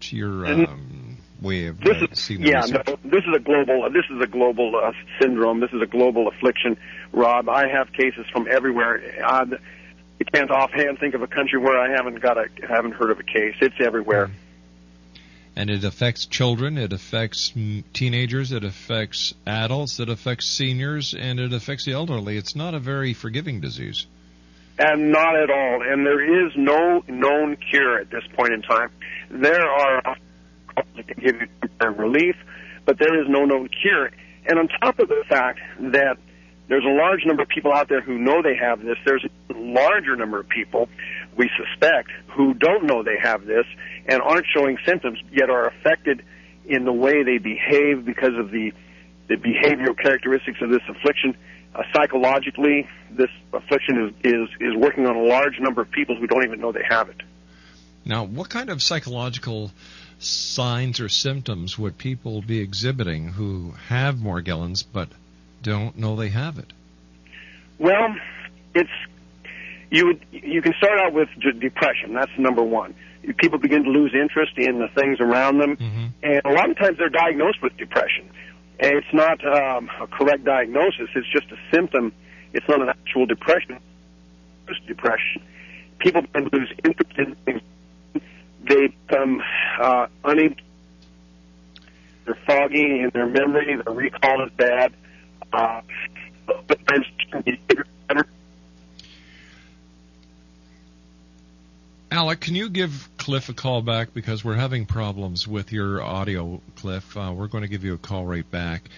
to 0.00 0.16
your 0.16 0.46
um, 0.46 1.16
way 1.40 1.66
of 1.66 1.80
This 1.80 2.02
is 2.10 2.18
seeing 2.18 2.42
yeah, 2.42 2.62
research? 2.62 2.86
no, 2.86 2.96
this 3.04 3.22
is 3.24 3.34
a 3.34 3.38
global 3.38 3.88
this 3.90 4.04
is 4.10 4.20
a 4.20 4.26
global 4.26 4.76
uh, 4.76 4.92
syndrome. 5.20 5.60
This 5.60 5.72
is 5.72 5.82
a 5.82 5.86
global 5.86 6.28
affliction, 6.28 6.76
Rob. 7.12 7.48
I 7.48 7.68
have 7.68 7.92
cases 7.92 8.26
from 8.32 8.48
everywhere. 8.50 9.00
I 9.24 9.44
can't 10.32 10.50
offhand 10.50 10.98
think 10.98 11.14
of 11.14 11.22
a 11.22 11.26
country 11.26 11.58
where 11.58 11.78
I 11.78 11.90
haven't 11.90 12.20
got 12.20 12.38
a 12.38 12.48
haven't 12.68 12.92
heard 12.92 13.10
of 13.10 13.20
a 13.20 13.24
case. 13.24 13.54
It's 13.60 13.74
everywhere. 13.80 14.30
and 15.54 15.68
it 15.68 15.84
affects 15.84 16.26
children, 16.26 16.78
it 16.78 16.92
affects 16.92 17.52
mm, 17.52 17.84
teenagers, 17.92 18.52
it 18.52 18.64
affects 18.64 19.34
adults, 19.46 20.00
it 20.00 20.08
affects 20.08 20.46
seniors, 20.46 21.14
and 21.14 21.38
it 21.38 21.52
affects 21.52 21.84
the 21.84 21.92
elderly. 21.92 22.36
It's 22.36 22.56
not 22.56 22.74
a 22.74 22.78
very 22.78 23.12
forgiving 23.12 23.60
disease. 23.60 24.06
And 24.78 25.12
not 25.12 25.36
at 25.36 25.50
all. 25.50 25.82
And 25.82 26.06
there 26.06 26.46
is 26.46 26.52
no 26.56 27.02
known 27.06 27.56
cure 27.70 28.00
at 28.00 28.10
this 28.10 28.24
point 28.34 28.52
in 28.52 28.62
time. 28.62 28.90
There 29.30 29.62
are 29.62 30.16
that 30.96 31.08
can 31.08 31.22
give 31.22 31.36
you 31.40 31.90
relief, 31.90 32.36
but 32.84 32.98
there 32.98 33.20
is 33.20 33.28
no 33.28 33.44
known 33.44 33.68
cure. 33.68 34.10
And 34.46 34.58
on 34.58 34.68
top 34.68 34.98
of 34.98 35.08
the 35.08 35.24
fact 35.28 35.60
that 35.78 36.16
there's 36.68 36.84
a 36.84 36.96
large 36.96 37.20
number 37.26 37.42
of 37.42 37.48
people 37.48 37.72
out 37.72 37.88
there 37.88 38.00
who 38.00 38.18
know 38.18 38.40
they 38.42 38.56
have 38.56 38.82
this, 38.82 38.96
there's 39.04 39.24
a 39.50 39.52
larger 39.52 40.16
number 40.16 40.40
of 40.40 40.48
people, 40.48 40.88
we 41.36 41.50
suspect, 41.56 42.10
who 42.28 42.54
don't 42.54 42.84
know 42.84 43.02
they 43.02 43.18
have 43.22 43.44
this 43.44 43.66
and 44.06 44.22
aren't 44.22 44.46
showing 44.54 44.78
symptoms, 44.86 45.18
yet 45.30 45.50
are 45.50 45.68
affected 45.68 46.24
in 46.64 46.84
the 46.84 46.92
way 46.92 47.22
they 47.22 47.38
behave 47.38 48.04
because 48.04 48.36
of 48.38 48.50
the, 48.50 48.72
the 49.28 49.34
behavioral 49.34 49.96
characteristics 49.98 50.58
of 50.62 50.70
this 50.70 50.82
affliction. 50.88 51.36
Uh, 51.74 51.82
psychologically, 51.94 52.86
this 53.10 53.30
affliction 53.52 54.14
is, 54.24 54.32
is, 54.32 54.48
is 54.60 54.76
working 54.76 55.06
on 55.06 55.16
a 55.16 55.22
large 55.22 55.58
number 55.58 55.80
of 55.80 55.90
people 55.90 56.16
who 56.16 56.26
don't 56.26 56.44
even 56.44 56.60
know 56.60 56.72
they 56.72 56.84
have 56.88 57.08
it. 57.08 57.22
Now, 58.04 58.24
what 58.24 58.50
kind 58.50 58.68
of 58.68 58.82
psychological 58.82 59.70
signs 60.18 61.00
or 61.00 61.08
symptoms 61.08 61.78
would 61.78 61.98
people 61.98 62.42
be 62.42 62.60
exhibiting 62.60 63.28
who 63.28 63.74
have 63.88 64.16
Morgellons 64.16 64.84
but 64.90 65.08
don't 65.62 65.96
know 65.96 66.16
they 66.16 66.28
have 66.28 66.58
it? 66.58 66.72
Well, 67.78 68.14
it's 68.74 68.90
you 69.90 70.06
would 70.06 70.24
you 70.30 70.62
can 70.62 70.72
start 70.78 70.98
out 71.00 71.12
with 71.12 71.28
d- 71.40 71.52
depression. 71.58 72.14
That's 72.14 72.30
number 72.38 72.62
one. 72.62 72.94
People 73.38 73.58
begin 73.58 73.84
to 73.84 73.90
lose 73.90 74.12
interest 74.14 74.52
in 74.56 74.78
the 74.78 74.88
things 74.88 75.20
around 75.20 75.58
them, 75.58 75.76
and 76.22 76.40
a 76.44 76.52
lot 76.52 76.70
of 76.70 76.76
times 76.76 76.98
they're 76.98 77.08
diagnosed 77.08 77.62
with 77.62 77.76
depression. 77.76 78.28
It's 78.84 79.06
not 79.12 79.44
um, 79.46 79.88
a 80.00 80.08
correct 80.08 80.44
diagnosis. 80.44 81.08
It's 81.14 81.28
just 81.32 81.46
a 81.52 81.56
symptom. 81.72 82.12
It's 82.52 82.68
not 82.68 82.82
an 82.82 82.88
actual 82.88 83.26
depression. 83.26 83.78
It's 84.66 84.80
depression. 84.86 85.40
People 86.00 86.22
to 86.22 86.48
lose 86.52 86.72
interest 86.84 87.12
in 87.16 87.36
things. 87.44 87.62
They 88.68 88.88
become 88.88 89.40
uh, 89.80 90.08
unable. 90.24 90.56
They're 92.24 92.38
foggy 92.44 93.00
in 93.00 93.10
their 93.14 93.26
memory. 93.26 93.76
Their 93.76 93.94
recall 93.94 94.46
is 94.46 94.52
bad. 94.56 94.92
Uh, 95.52 95.82
better. 98.08 98.26
Alec, 102.12 102.40
can 102.40 102.54
you 102.54 102.68
give 102.68 103.08
Cliff 103.16 103.48
a 103.48 103.54
call 103.54 103.80
back 103.80 104.12
because 104.12 104.44
we're 104.44 104.56
having 104.56 104.84
problems 104.84 105.48
with 105.48 105.72
your 105.72 106.02
audio, 106.02 106.60
Cliff? 106.76 107.16
Uh, 107.16 107.32
we're 107.34 107.46
going 107.46 107.62
to 107.62 107.68
give 107.68 107.84
you 107.84 107.94
a 107.94 107.98
call 107.98 108.26
right 108.26 108.50
back. 108.50 108.90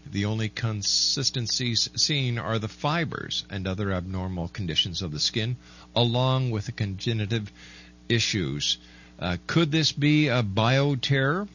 The 0.10 0.26
only 0.26 0.50
consistencies 0.50 1.90
seen 1.96 2.38
are 2.38 2.60
the 2.60 2.68
fibers 2.68 3.46
and 3.50 3.68
other 3.68 3.94
abnormal 3.94 4.50
conditions 4.50 5.02
of 5.02 5.12
the 5.12 5.20
skin, 5.20 5.58
along 5.96 6.52
with 6.52 6.66
the 6.66 6.72
congenitive 6.72 7.52
issues. 8.10 8.78
Uh, 9.20 9.38
could 9.48 9.72
this 9.72 9.92
be 9.92 10.28
a 10.28 10.44
bioterror? 10.44 11.48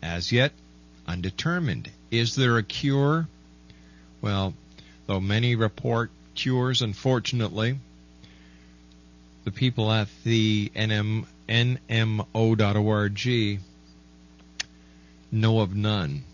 As 0.00 0.32
yet, 0.32 0.52
undetermined. 1.06 1.90
Is 2.10 2.34
there 2.34 2.56
a 2.56 2.62
cure? 2.62 3.28
Well, 4.20 4.54
though 5.06 5.20
many 5.20 5.56
report 5.56 6.10
cures, 6.34 6.82
unfortunately, 6.82 7.78
the 9.44 9.50
people 9.50 9.90
at 9.90 10.08
the 10.24 10.70
NM, 10.74 11.26
NMO.org 11.48 13.20
know 15.30 15.60
of 15.60 15.74
none 15.74 16.24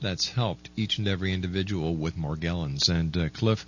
that's 0.00 0.28
helped 0.30 0.70
each 0.76 0.98
and 0.98 1.08
every 1.08 1.32
individual 1.32 1.94
with 1.94 2.16
Morgellons. 2.16 2.88
And 2.88 3.16
uh, 3.16 3.28
Cliff, 3.30 3.66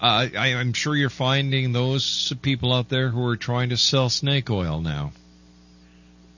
uh, 0.00 0.28
I, 0.36 0.54
I'm 0.54 0.72
sure 0.72 0.94
you're 0.96 1.10
finding 1.10 1.72
those 1.72 2.32
people 2.42 2.72
out 2.72 2.88
there 2.88 3.08
who 3.08 3.24
are 3.26 3.36
trying 3.36 3.70
to 3.70 3.76
sell 3.76 4.08
snake 4.08 4.50
oil 4.50 4.80
now. 4.80 5.12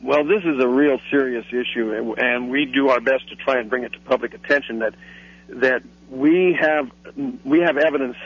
Well, 0.03 0.25
this 0.25 0.45
is 0.45 0.63
a 0.63 0.69
real 0.69 0.99
serious 1.11 1.47
issue, 1.49 1.95
and- 1.95 2.19
and 2.19 2.51
we 2.51 2.67
do 2.67 2.89
our 2.91 3.01
best 3.01 3.29
to 3.31 3.37
try 3.37 3.59
and 3.59 3.71
bring 3.71 3.85
it 3.85 3.93
to 3.95 3.99
public 4.01 4.35
attention. 4.35 4.81
That 4.81 4.95
that 5.49 5.83
we 6.11 6.57
have 6.61 6.91
we 7.45 7.61
have 7.61 7.77
evidence 7.79 8.17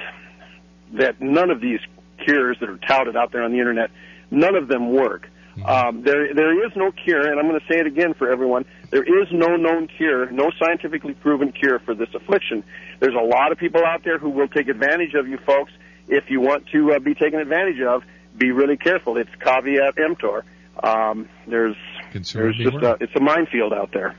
that 0.94 1.20
none 1.20 1.50
of 1.50 1.60
these 1.60 1.80
cures 2.18 2.58
that 2.60 2.68
are 2.68 2.78
touted 2.78 3.16
out 3.16 3.30
there 3.30 3.42
on 3.42 3.52
the 3.52 3.58
internet, 3.58 3.90
none 4.30 4.56
of 4.56 4.66
them 4.66 4.92
work. 4.92 5.28
Um, 5.64 6.02
there 6.02 6.34
there 6.34 6.66
is 6.66 6.72
no 6.76 6.92
cure, 6.92 7.30
and 7.30 7.38
I'm 7.38 7.48
going 7.48 7.60
to 7.60 7.66
say 7.66 7.78
it 7.80 7.86
again 7.86 8.14
for 8.14 8.30
everyone. 8.30 8.64
There 8.90 9.02
is 9.02 9.28
no 9.32 9.56
known 9.56 9.88
cure, 9.88 10.30
no 10.30 10.50
scientifically 10.58 11.14
proven 11.14 11.52
cure 11.52 11.78
for 11.80 11.94
this 11.94 12.08
affliction. 12.14 12.64
There's 13.00 13.14
a 13.14 13.24
lot 13.24 13.52
of 13.52 13.58
people 13.58 13.84
out 13.84 14.04
there 14.04 14.18
who 14.18 14.30
will 14.30 14.48
take 14.48 14.68
advantage 14.68 15.14
of 15.14 15.28
you 15.28 15.38
folks. 15.38 15.72
If 16.08 16.30
you 16.30 16.40
want 16.40 16.68
to 16.68 16.94
uh, 16.94 16.98
be 16.98 17.14
taken 17.14 17.38
advantage 17.38 17.80
of, 17.82 18.02
be 18.36 18.50
really 18.50 18.76
careful. 18.76 19.16
It's 19.16 19.30
caveat 19.40 19.98
emptor. 19.98 20.44
Um, 20.82 21.28
there's 21.46 21.76
there's 22.12 22.56
just 22.56 22.76
a, 22.76 22.96
it's 23.00 23.14
a 23.16 23.20
minefield 23.20 23.72
out 23.72 23.92
there. 23.92 24.14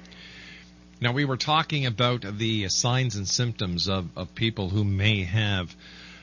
Now, 1.01 1.13
we 1.13 1.23
were 1.23 1.37
talking 1.37 1.85
about 1.85 2.25
the 2.37 2.67
signs 2.67 3.15
and 3.15 3.25
symptoms 3.25 3.87
of, 3.87 4.09
of 4.17 4.35
people 4.35 4.67
who 4.67 4.83
may 4.83 5.23
have 5.23 5.73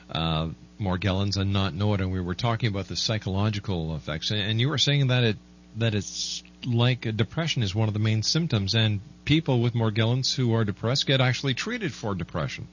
uh, 0.09 0.49
Morgellons 0.79 1.37
and 1.37 1.53
not 1.53 1.73
know 1.73 1.93
it, 1.93 2.01
and 2.01 2.11
we 2.11 2.21
were 2.21 2.35
talking 2.35 2.69
about 2.69 2.87
the 2.87 2.95
psychological 2.95 3.95
effects. 3.95 4.31
And, 4.31 4.59
you 4.59 4.69
were 4.69 4.77
saying 4.77 5.07
that 5.07 5.23
it 5.23 5.37
that 5.77 5.93
it's 5.93 6.43
like 6.65 7.05
a 7.05 7.11
depression 7.11 7.61
is 7.61 7.75
one 7.75 7.87
of 7.87 7.93
the 7.93 7.99
main 7.99 8.23
symptoms, 8.23 8.73
and 8.73 8.99
people 9.25 9.61
with 9.61 9.73
Morgellons 9.73 10.33
who 10.35 10.53
are 10.55 10.65
depressed 10.65 11.05
get 11.05 11.21
actually 11.21 11.53
treated 11.53 11.93
for 11.93 12.15
depression. 12.15 12.67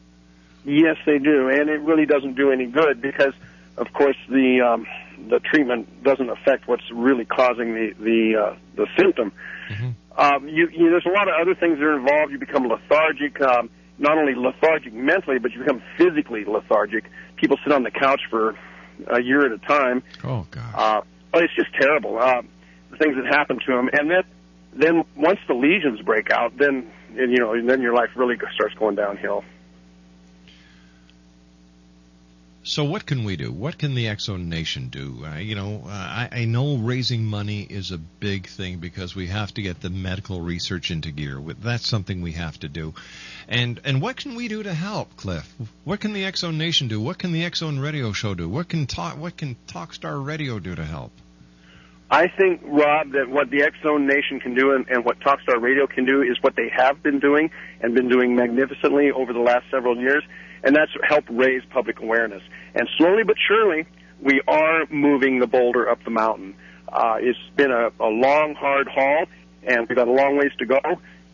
Yes, 0.64 0.96
they 1.04 1.18
do, 1.18 1.48
and 1.48 1.68
it 1.68 1.80
really 1.80 2.06
doesn't 2.06 2.34
do 2.34 2.50
any 2.50 2.66
good 2.66 3.02
because 3.02 3.34
of 3.76 3.92
course, 3.92 4.16
the 4.28 4.60
um, 4.60 4.86
the 5.28 5.40
treatment 5.40 6.02
doesn't 6.04 6.28
affect 6.30 6.68
what's 6.68 6.88
really 6.92 7.24
causing 7.24 7.74
the 7.74 7.94
the 7.98 8.36
uh, 8.36 8.56
the 8.76 8.86
symptom. 8.96 9.32
Mm-hmm. 9.68 9.90
Um, 10.16 10.48
you, 10.48 10.68
you, 10.68 10.90
there's 10.90 11.06
a 11.06 11.10
lot 11.10 11.28
of 11.28 11.34
other 11.40 11.54
things 11.56 11.78
that 11.78 11.84
are 11.84 11.96
involved. 11.96 12.30
You 12.30 12.38
become 12.38 12.68
lethargic, 12.68 13.40
um, 13.40 13.68
not 13.98 14.18
only 14.18 14.34
lethargic 14.34 14.92
mentally, 14.92 15.38
but 15.38 15.52
you 15.52 15.60
become 15.60 15.82
physically 15.96 16.44
lethargic. 16.44 17.04
People 17.36 17.58
sit 17.62 17.72
on 17.72 17.82
the 17.82 17.90
couch 17.90 18.22
for 18.30 18.56
a 19.08 19.20
year 19.20 19.44
at 19.46 19.52
a 19.52 19.58
time. 19.58 20.02
Oh 20.22 20.46
God! 20.50 20.74
Uh, 20.74 21.00
oh, 21.34 21.38
it's 21.40 21.54
just 21.54 21.72
terrible. 21.74 22.18
Uh, 22.18 22.42
the 22.90 22.96
things 22.96 23.16
that 23.16 23.26
happen 23.26 23.58
to 23.66 23.72
them, 23.72 23.90
and 23.92 24.10
then 24.10 24.22
then 24.72 25.04
once 25.16 25.38
the 25.46 25.54
lesions 25.54 26.00
break 26.00 26.30
out, 26.30 26.56
then 26.56 26.90
and, 27.16 27.32
you 27.32 27.38
know, 27.38 27.52
and 27.52 27.68
then 27.68 27.80
your 27.80 27.94
life 27.94 28.10
really 28.16 28.36
starts 28.54 28.74
going 28.74 28.96
downhill. 28.96 29.44
So 32.66 32.82
what 32.84 33.04
can 33.04 33.24
we 33.24 33.36
do? 33.36 33.52
What 33.52 33.76
can 33.76 33.94
the 33.94 34.10
Zone 34.16 34.48
Nation 34.48 34.88
do? 34.88 35.26
Uh, 35.26 35.36
you 35.36 35.54
know, 35.54 35.82
uh, 35.84 35.90
I, 35.90 36.28
I, 36.32 36.44
know 36.46 36.78
raising 36.78 37.22
money 37.22 37.60
is 37.60 37.90
a 37.90 37.98
big 37.98 38.46
thing 38.46 38.78
because 38.78 39.14
we 39.14 39.26
have 39.26 39.52
to 39.54 39.62
get 39.62 39.82
the 39.82 39.90
medical 39.90 40.40
research 40.40 40.90
into 40.90 41.10
gear. 41.10 41.42
That's 41.62 41.86
something 41.86 42.22
we 42.22 42.32
have 42.32 42.58
to 42.60 42.70
do. 42.70 42.94
And 43.48 43.82
and 43.84 44.00
what 44.00 44.16
can 44.16 44.34
we 44.34 44.48
do 44.48 44.62
to 44.62 44.72
help, 44.72 45.14
Cliff? 45.14 45.46
What 45.84 46.00
can 46.00 46.14
the 46.14 46.32
Zone 46.32 46.56
Nation 46.56 46.88
do? 46.88 47.02
What 47.02 47.18
can 47.18 47.32
the 47.32 47.46
Zone 47.54 47.78
Radio 47.78 48.12
Show 48.12 48.34
do? 48.34 48.48
What 48.48 48.70
can 48.70 48.86
talk 48.86 49.18
What 49.18 49.36
can 49.36 49.56
Talkstar 49.66 50.24
Radio 50.24 50.58
do 50.58 50.74
to 50.74 50.84
help? 50.86 51.12
I 52.10 52.28
think, 52.28 52.62
Rob, 52.64 53.12
that 53.12 53.28
what 53.28 53.50
the 53.50 53.70
Zone 53.82 54.06
Nation 54.06 54.40
can 54.40 54.54
do 54.54 54.72
and, 54.72 54.88
and 54.88 55.04
what 55.04 55.20
Talkstar 55.20 55.60
Radio 55.60 55.86
can 55.86 56.06
do 56.06 56.22
is 56.22 56.38
what 56.40 56.56
they 56.56 56.70
have 56.74 57.02
been 57.02 57.18
doing 57.20 57.50
and 57.82 57.94
been 57.94 58.08
doing 58.08 58.34
magnificently 58.34 59.10
over 59.10 59.34
the 59.34 59.40
last 59.40 59.66
several 59.70 59.98
years 59.98 60.24
and 60.64 60.74
that's 60.74 60.90
helped 61.08 61.28
raise 61.30 61.62
public 61.70 62.00
awareness. 62.00 62.42
And 62.74 62.88
slowly 62.98 63.22
but 63.22 63.36
surely, 63.46 63.86
we 64.20 64.40
are 64.48 64.86
moving 64.90 65.38
the 65.38 65.46
boulder 65.46 65.88
up 65.88 66.02
the 66.04 66.10
mountain. 66.10 66.56
Uh, 66.88 67.16
it's 67.20 67.38
been 67.54 67.70
a, 67.70 67.90
a 68.00 68.08
long, 68.08 68.56
hard 68.58 68.88
haul, 68.88 69.26
and 69.62 69.86
we've 69.88 69.96
got 69.96 70.08
a 70.08 70.12
long 70.12 70.38
ways 70.38 70.52
to 70.58 70.66
go. 70.66 70.80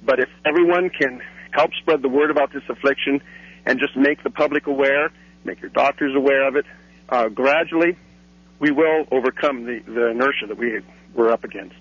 But 0.02 0.18
if 0.18 0.28
everyone 0.44 0.90
can 0.90 1.22
help 1.52 1.70
spread 1.74 2.02
the 2.02 2.08
word 2.08 2.30
about 2.30 2.52
this 2.52 2.62
affliction 2.68 3.22
and 3.64 3.78
just 3.78 3.96
make 3.96 4.22
the 4.22 4.30
public 4.30 4.66
aware, 4.66 5.10
make 5.44 5.60
your 5.60 5.70
doctors 5.70 6.14
aware 6.14 6.48
of 6.48 6.56
it, 6.56 6.66
uh, 7.08 7.28
gradually 7.28 7.96
we 8.58 8.70
will 8.70 9.06
overcome 9.10 9.64
the, 9.64 9.80
the 9.80 10.08
inertia 10.08 10.46
that 10.48 10.58
we 10.58 10.80
were 11.14 11.30
up 11.30 11.44
against. 11.44 11.76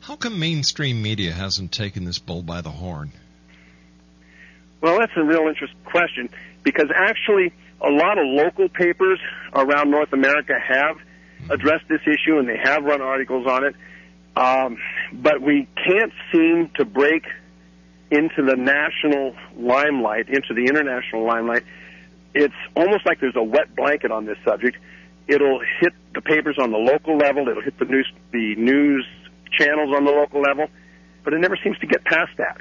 How 0.00 0.16
come 0.16 0.38
mainstream 0.38 1.02
media 1.02 1.32
hasn't 1.32 1.72
taken 1.72 2.04
this 2.04 2.18
bull 2.18 2.42
by 2.42 2.62
the 2.62 2.70
horn? 2.70 3.12
Well, 4.80 4.98
that's 4.98 5.12
a 5.16 5.22
real 5.22 5.46
interesting 5.48 5.80
question 5.84 6.28
because 6.62 6.88
actually 6.94 7.52
a 7.80 7.90
lot 7.90 8.18
of 8.18 8.24
local 8.26 8.68
papers 8.68 9.18
around 9.54 9.90
North 9.90 10.12
America 10.12 10.54
have 10.58 10.96
addressed 11.50 11.88
this 11.88 12.00
issue 12.02 12.38
and 12.38 12.48
they 12.48 12.58
have 12.62 12.84
run 12.84 13.00
articles 13.00 13.46
on 13.46 13.64
it. 13.64 13.74
Um, 14.36 14.78
but 15.12 15.42
we 15.42 15.68
can't 15.76 16.12
seem 16.32 16.70
to 16.76 16.84
break 16.84 17.24
into 18.10 18.42
the 18.42 18.56
national 18.56 19.34
limelight, 19.56 20.28
into 20.28 20.54
the 20.54 20.64
international 20.66 21.26
limelight. 21.26 21.64
It's 22.34 22.54
almost 22.76 23.06
like 23.06 23.20
there's 23.20 23.36
a 23.36 23.42
wet 23.42 23.74
blanket 23.74 24.10
on 24.10 24.24
this 24.24 24.38
subject. 24.44 24.76
It'll 25.26 25.60
hit 25.80 25.92
the 26.14 26.20
papers 26.20 26.56
on 26.60 26.70
the 26.70 26.78
local 26.78 27.16
level. 27.16 27.48
It'll 27.48 27.62
hit 27.62 27.78
the 27.78 27.84
news, 27.84 28.10
the 28.32 28.56
news 28.56 29.06
channels 29.52 29.94
on 29.94 30.04
the 30.04 30.10
local 30.10 30.40
level, 30.40 30.68
but 31.24 31.32
it 31.32 31.38
never 31.38 31.56
seems 31.62 31.78
to 31.80 31.86
get 31.86 32.04
past 32.04 32.32
that. 32.38 32.60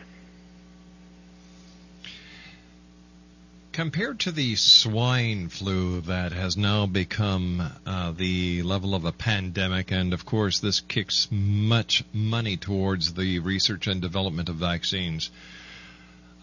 Compared 3.80 4.20
to 4.20 4.30
the 4.30 4.58
swine 4.58 5.48
flu 5.48 6.02
that 6.02 6.34
has 6.34 6.58
now 6.58 6.86
become 6.86 7.64
uh, 7.86 8.12
the 8.12 8.62
level 8.62 8.94
of 8.94 9.06
a 9.06 9.12
pandemic, 9.14 9.90
and 9.90 10.12
of 10.12 10.26
course, 10.26 10.60
this 10.60 10.82
kicks 10.82 11.30
much 11.32 12.04
money 12.12 12.58
towards 12.58 13.14
the 13.14 13.40
research 13.40 13.88
and 13.88 14.02
development 14.02 14.50
of 14.50 14.56
vaccines. 14.56 15.32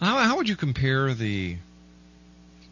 How, 0.01 0.16
how 0.16 0.37
would 0.38 0.49
you 0.49 0.57
compare 0.57 1.12
the 1.12 1.59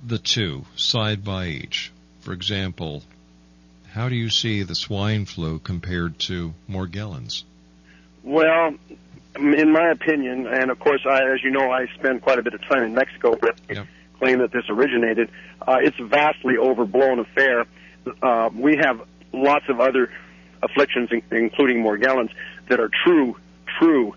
the 0.02 0.16
two 0.16 0.64
side 0.76 1.22
by 1.22 1.48
each? 1.48 1.92
For 2.20 2.32
example, 2.32 3.02
how 3.90 4.08
do 4.08 4.14
you 4.14 4.30
see 4.30 4.62
the 4.62 4.74
swine 4.74 5.26
flu 5.26 5.58
compared 5.58 6.18
to 6.20 6.54
Morgellons? 6.70 7.44
Well, 8.22 8.76
in 9.36 9.72
my 9.74 9.90
opinion, 9.90 10.46
and 10.46 10.70
of 10.70 10.78
course, 10.78 11.02
I, 11.04 11.34
as 11.34 11.44
you 11.44 11.50
know, 11.50 11.70
I 11.70 11.86
spend 11.98 12.22
quite 12.22 12.38
a 12.38 12.42
bit 12.42 12.54
of 12.54 12.62
time 12.62 12.82
in 12.82 12.94
Mexico. 12.94 13.38
Yep 13.68 13.86
claim 14.24 14.38
that 14.38 14.52
this 14.52 14.64
originated. 14.70 15.30
Uh, 15.60 15.76
it's 15.82 15.98
a 16.00 16.04
vastly 16.04 16.56
overblown 16.56 17.18
affair. 17.18 17.66
Uh, 18.22 18.48
we 18.54 18.76
have 18.76 19.02
lots 19.32 19.66
of 19.68 19.80
other 19.80 20.10
afflictions, 20.62 21.10
including 21.30 21.82
Morgellons, 21.82 22.30
that 22.70 22.80
are 22.80 22.90
true, 23.04 23.36
true 23.78 24.14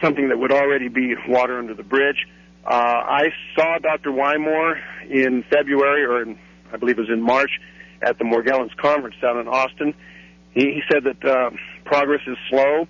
something 0.01 0.29
that 0.29 0.38
would 0.38 0.53
already 0.53 0.88
be 0.88 1.14
water 1.29 1.59
under 1.59 1.75
the 1.75 1.83
bridge. 1.83 2.27
Uh, 2.64 2.75
I 2.75 3.33
saw 3.55 3.79
Dr. 3.79 4.11
Wymore 4.11 4.81
in 5.09 5.44
February, 5.51 6.05
or 6.05 6.23
in, 6.23 6.38
I 6.73 6.77
believe 6.77 6.99
it 6.99 7.03
was 7.03 7.11
in 7.11 7.23
March, 7.23 7.51
at 8.03 8.18
the 8.18 8.25
Morgellons 8.25 8.75
conference 8.77 9.16
down 9.20 9.38
in 9.38 9.49
Austin. 9.49 9.94
He, 10.53 10.61
he 10.61 10.83
said 10.90 11.05
that 11.05 11.25
uh, 11.25 11.51
progress 11.85 12.20
is 12.27 12.37
slow. 12.49 12.87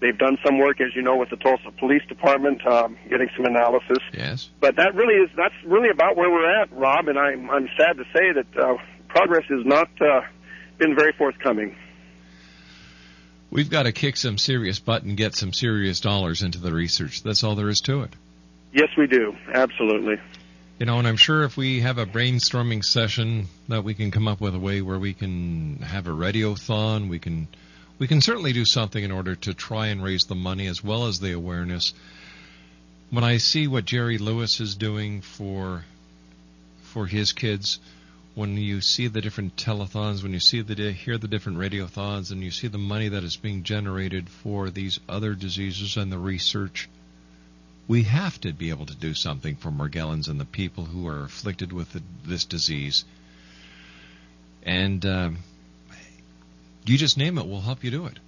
They've 0.00 0.18
done 0.18 0.36
some 0.44 0.58
work, 0.58 0.80
as 0.80 0.94
you 0.94 1.02
know, 1.02 1.16
with 1.16 1.30
the 1.30 1.36
Tulsa 1.36 1.70
Police 1.78 2.02
Department, 2.08 2.66
um, 2.66 2.98
getting 3.08 3.28
some 3.36 3.46
analysis. 3.46 3.98
Yes. 4.12 4.50
But 4.60 4.76
that 4.76 4.94
really 4.94 5.14
is 5.14 5.30
that's 5.36 5.54
really 5.64 5.88
about 5.88 6.16
where 6.16 6.30
we're 6.30 6.62
at, 6.62 6.70
Rob. 6.72 7.08
And 7.08 7.18
I'm 7.18 7.48
I'm 7.48 7.68
sad 7.78 7.96
to 7.96 8.04
say 8.12 8.32
that 8.32 8.62
uh, 8.62 8.76
progress 9.14 9.44
has 9.48 9.64
not 9.64 9.88
uh, 10.00 10.22
been 10.78 10.94
very 10.96 11.12
forthcoming. 11.12 11.76
We've 13.50 13.70
got 13.70 13.84
to 13.84 13.92
kick 13.92 14.16
some 14.16 14.36
serious 14.36 14.80
butt 14.80 15.04
and 15.04 15.16
get 15.16 15.36
some 15.36 15.52
serious 15.52 16.00
dollars 16.00 16.42
into 16.42 16.58
the 16.58 16.72
research. 16.72 17.22
That's 17.22 17.44
all 17.44 17.54
there 17.54 17.68
is 17.68 17.78
to 17.84 18.02
it. 18.02 18.10
Yes, 18.72 18.88
we 18.98 19.06
do. 19.06 19.36
Absolutely. 19.52 20.16
You 20.80 20.86
know, 20.86 20.98
and 20.98 21.06
I'm 21.06 21.16
sure 21.16 21.44
if 21.44 21.56
we 21.56 21.80
have 21.80 21.98
a 21.98 22.06
brainstorming 22.06 22.84
session 22.84 23.46
that 23.68 23.84
we 23.84 23.94
can 23.94 24.10
come 24.10 24.26
up 24.26 24.40
with 24.40 24.56
a 24.56 24.58
way 24.58 24.82
where 24.82 24.98
we 24.98 25.14
can 25.14 25.76
have 25.78 26.08
a 26.08 26.10
radiothon, 26.10 27.08
we 27.08 27.20
can 27.20 27.46
we 28.00 28.08
can 28.08 28.20
certainly 28.20 28.52
do 28.52 28.64
something 28.64 29.04
in 29.04 29.12
order 29.12 29.36
to 29.36 29.54
try 29.54 29.86
and 29.86 30.02
raise 30.02 30.24
the 30.24 30.34
money 30.34 30.66
as 30.66 30.82
well 30.82 31.06
as 31.06 31.20
the 31.20 31.30
awareness. 31.30 31.94
When 33.10 33.22
I 33.22 33.36
see 33.36 33.68
what 33.68 33.84
Jerry 33.84 34.18
Lewis 34.18 34.58
is 34.60 34.74
doing 34.74 35.20
for 35.20 35.84
for 36.82 37.06
his 37.06 37.32
kids, 37.32 37.78
when 38.34 38.56
you 38.56 38.80
see 38.80 39.06
the 39.06 39.20
different 39.20 39.56
telethons, 39.56 40.22
when 40.22 40.32
you 40.32 40.40
see 40.40 40.60
the 40.60 40.92
hear 40.92 41.18
the 41.18 41.28
different 41.28 41.58
radiothons, 41.58 42.32
and 42.32 42.42
you 42.42 42.50
see 42.50 42.66
the 42.66 42.78
money 42.78 43.08
that 43.08 43.22
is 43.22 43.36
being 43.36 43.62
generated 43.62 44.28
for 44.28 44.70
these 44.70 44.98
other 45.08 45.34
diseases 45.34 45.96
and 45.96 46.10
the 46.10 46.18
research, 46.18 46.88
we 47.86 48.02
have 48.02 48.40
to 48.40 48.52
be 48.52 48.70
able 48.70 48.86
to 48.86 48.96
do 48.96 49.14
something 49.14 49.56
for 49.56 49.70
Morgellons 49.70 50.28
and 50.28 50.40
the 50.40 50.44
people 50.44 50.84
who 50.84 51.06
are 51.06 51.22
afflicted 51.22 51.72
with 51.72 51.92
the, 51.92 52.02
this 52.24 52.44
disease. 52.44 53.04
And 54.64 55.04
um, 55.06 55.38
you 56.86 56.98
just 56.98 57.16
name 57.16 57.38
it, 57.38 57.46
we'll 57.46 57.60
help 57.60 57.84
you 57.84 57.90
do 57.90 58.06
it. 58.06 58.18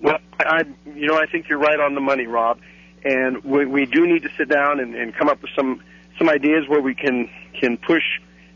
Well, 0.00 0.18
I, 0.38 0.64
you 0.96 1.06
know, 1.06 1.16
I 1.16 1.26
think 1.26 1.48
you're 1.48 1.58
right 1.58 1.78
on 1.78 1.94
the 1.94 2.00
money, 2.00 2.26
Rob. 2.26 2.58
And 3.04 3.44
we, 3.44 3.64
we 3.66 3.86
do 3.86 4.06
need 4.06 4.24
to 4.24 4.30
sit 4.36 4.48
down 4.48 4.80
and, 4.80 4.94
and 4.94 5.14
come 5.14 5.28
up 5.28 5.40
with 5.40 5.50
some 5.54 5.82
some 6.18 6.28
ideas 6.28 6.68
where 6.68 6.82
we 6.82 6.94
can 6.94 7.30
can 7.58 7.78
push 7.78 8.02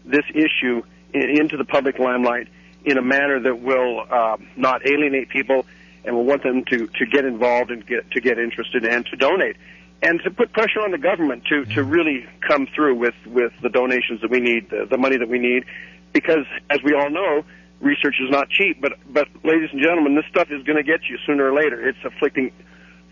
this 0.04 0.24
issue 0.30 0.82
in, 1.12 1.40
into 1.40 1.56
the 1.56 1.64
public 1.64 1.98
limelight 1.98 2.48
in 2.84 2.98
a 2.98 3.02
manner 3.02 3.40
that 3.40 3.60
will 3.60 4.04
uh, 4.10 4.36
not 4.56 4.86
alienate 4.86 5.28
people 5.28 5.64
and 6.04 6.16
we 6.16 6.22
want 6.22 6.42
them 6.42 6.64
to 6.66 6.86
to 6.86 7.06
get 7.06 7.24
involved 7.24 7.70
and 7.70 7.86
get 7.86 8.10
to 8.10 8.20
get 8.20 8.38
interested 8.38 8.84
and 8.84 9.06
to 9.06 9.16
donate 9.16 9.56
and 10.04 10.20
to 10.22 10.30
put 10.30 10.52
pressure 10.52 10.80
on 10.80 10.90
the 10.90 10.98
government 10.98 11.44
to 11.46 11.64
to 11.64 11.82
really 11.82 12.26
come 12.46 12.66
through 12.74 12.94
with 12.94 13.14
with 13.26 13.52
the 13.62 13.70
donations 13.70 14.20
that 14.20 14.30
we 14.30 14.38
need, 14.40 14.68
the, 14.70 14.86
the 14.88 14.98
money 14.98 15.16
that 15.16 15.28
we 15.28 15.38
need, 15.38 15.64
because 16.12 16.46
as 16.70 16.78
we 16.84 16.94
all 16.94 17.10
know, 17.10 17.42
research 17.80 18.16
is 18.22 18.30
not 18.30 18.50
cheap. 18.50 18.80
But 18.80 18.92
but 19.08 19.28
ladies 19.42 19.70
and 19.72 19.80
gentlemen, 19.82 20.14
this 20.14 20.26
stuff 20.28 20.50
is 20.50 20.62
going 20.64 20.76
to 20.76 20.82
get 20.82 21.08
you 21.08 21.18
sooner 21.26 21.50
or 21.50 21.54
later. 21.54 21.88
It's 21.88 21.98
afflicting 22.04 22.52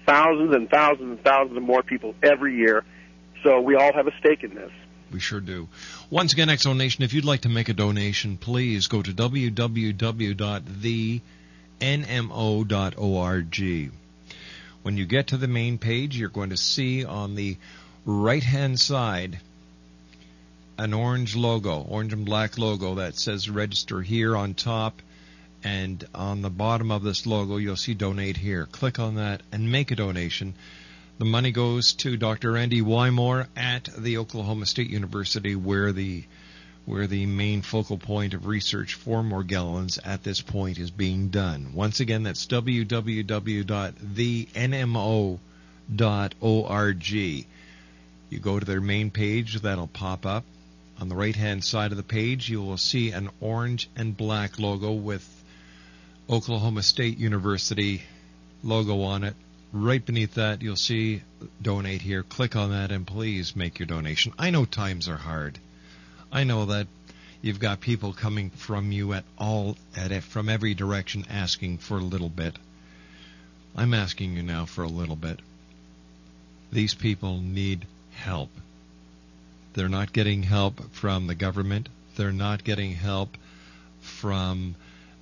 thousands 0.06 0.54
and 0.54 0.68
thousands 0.68 1.10
and 1.10 1.24
thousands 1.24 1.56
of 1.56 1.62
more 1.62 1.82
people 1.82 2.14
every 2.22 2.56
year. 2.56 2.84
So 3.42 3.60
we 3.60 3.74
all 3.74 3.92
have 3.92 4.06
a 4.06 4.12
stake 4.18 4.44
in 4.44 4.54
this. 4.54 4.70
We 5.12 5.20
sure 5.20 5.40
do. 5.40 5.68
Once 6.08 6.32
again, 6.32 6.56
Zone 6.56 6.78
Nation, 6.78 7.04
if 7.04 7.12
you'd 7.12 7.24
like 7.24 7.42
to 7.42 7.48
make 7.48 7.68
a 7.68 7.74
donation, 7.74 8.38
please 8.38 8.86
go 8.86 9.02
to 9.02 9.12
www.thenmo.org. 9.12 10.42
When 14.82 14.96
you 14.96 15.04
get 15.04 15.26
to 15.28 15.36
the 15.36 15.48
main 15.48 15.78
page, 15.78 16.16
you're 16.16 16.28
going 16.28 16.50
to 16.50 16.56
see 16.56 17.04
on 17.04 17.34
the 17.34 17.56
right 18.04 18.42
hand 18.42 18.80
side 18.80 19.38
an 20.78 20.94
orange 20.94 21.36
logo, 21.36 21.82
orange 21.82 22.12
and 22.12 22.24
black 22.24 22.58
logo 22.58 22.96
that 22.96 23.14
says 23.16 23.48
register 23.48 24.02
here 24.02 24.36
on 24.36 24.54
top. 24.54 25.00
And 25.62 26.04
on 26.12 26.42
the 26.42 26.50
bottom 26.50 26.90
of 26.90 27.04
this 27.04 27.24
logo, 27.26 27.58
you'll 27.58 27.76
see 27.76 27.94
donate 27.94 28.36
here. 28.36 28.66
Click 28.66 28.98
on 28.98 29.14
that 29.14 29.42
and 29.52 29.70
make 29.70 29.92
a 29.92 29.96
donation. 29.96 30.54
The 31.18 31.24
money 31.24 31.52
goes 31.52 31.92
to 31.94 32.16
Dr. 32.16 32.52
Randy 32.52 32.80
Wymore 32.80 33.46
at 33.56 33.88
the 33.96 34.18
Oklahoma 34.18 34.66
State 34.66 34.90
University, 34.90 35.54
where 35.54 35.92
the 35.92 36.24
where 36.84 37.06
the 37.06 37.26
main 37.26 37.62
focal 37.62 37.96
point 37.96 38.34
of 38.34 38.46
research 38.46 38.94
for 38.94 39.22
Morgellons 39.22 40.00
at 40.04 40.24
this 40.24 40.40
point 40.40 40.78
is 40.78 40.90
being 40.90 41.28
done. 41.28 41.74
Once 41.74 42.00
again, 42.00 42.24
that's 42.24 42.46
www.thenmo.org. 42.46 42.94
You 48.30 48.38
go 48.40 48.58
to 48.58 48.64
their 48.64 48.80
main 48.80 49.10
page, 49.10 49.60
that'll 49.60 49.86
pop 49.86 50.26
up. 50.26 50.44
On 51.00 51.08
the 51.08 51.14
right 51.14 51.36
hand 51.36 51.62
side 51.62 51.90
of 51.90 51.96
the 51.96 52.02
page, 52.02 52.48
you 52.48 52.62
will 52.62 52.78
see 52.78 53.10
an 53.10 53.28
orange 53.40 53.88
and 53.94 54.16
black 54.16 54.58
logo 54.58 54.92
with 54.92 55.44
Oklahoma 56.28 56.82
State 56.82 57.18
University 57.18 58.02
logo 58.64 59.02
on 59.02 59.24
it. 59.24 59.36
Right 59.72 60.04
beneath 60.04 60.34
that, 60.34 60.60
you'll 60.60 60.76
see 60.76 61.22
donate 61.62 62.02
here. 62.02 62.22
Click 62.22 62.56
on 62.56 62.70
that 62.70 62.92
and 62.92 63.06
please 63.06 63.56
make 63.56 63.78
your 63.78 63.86
donation. 63.86 64.34
I 64.38 64.50
know 64.50 64.66
times 64.66 65.08
are 65.08 65.16
hard. 65.16 65.58
I 66.30 66.44
know 66.44 66.66
that 66.66 66.88
you've 67.40 67.58
got 67.58 67.80
people 67.80 68.12
coming 68.12 68.50
from 68.50 68.92
you 68.92 69.14
at 69.14 69.24
all 69.38 69.78
at 69.96 70.12
it, 70.12 70.24
from 70.24 70.50
every 70.50 70.74
direction 70.74 71.24
asking 71.30 71.78
for 71.78 71.96
a 71.96 72.02
little 72.02 72.28
bit. 72.28 72.58
I'm 73.74 73.94
asking 73.94 74.36
you 74.36 74.42
now 74.42 74.66
for 74.66 74.84
a 74.84 74.88
little 74.88 75.16
bit. 75.16 75.40
These 76.70 76.92
people 76.92 77.38
need 77.40 77.86
help. 78.12 78.50
They're 79.72 79.88
not 79.88 80.12
getting 80.12 80.42
help 80.42 80.92
from 80.92 81.26
the 81.26 81.34
government. 81.34 81.88
They're 82.16 82.30
not 82.30 82.62
getting 82.62 82.92
help 82.92 83.38
from 84.00 84.74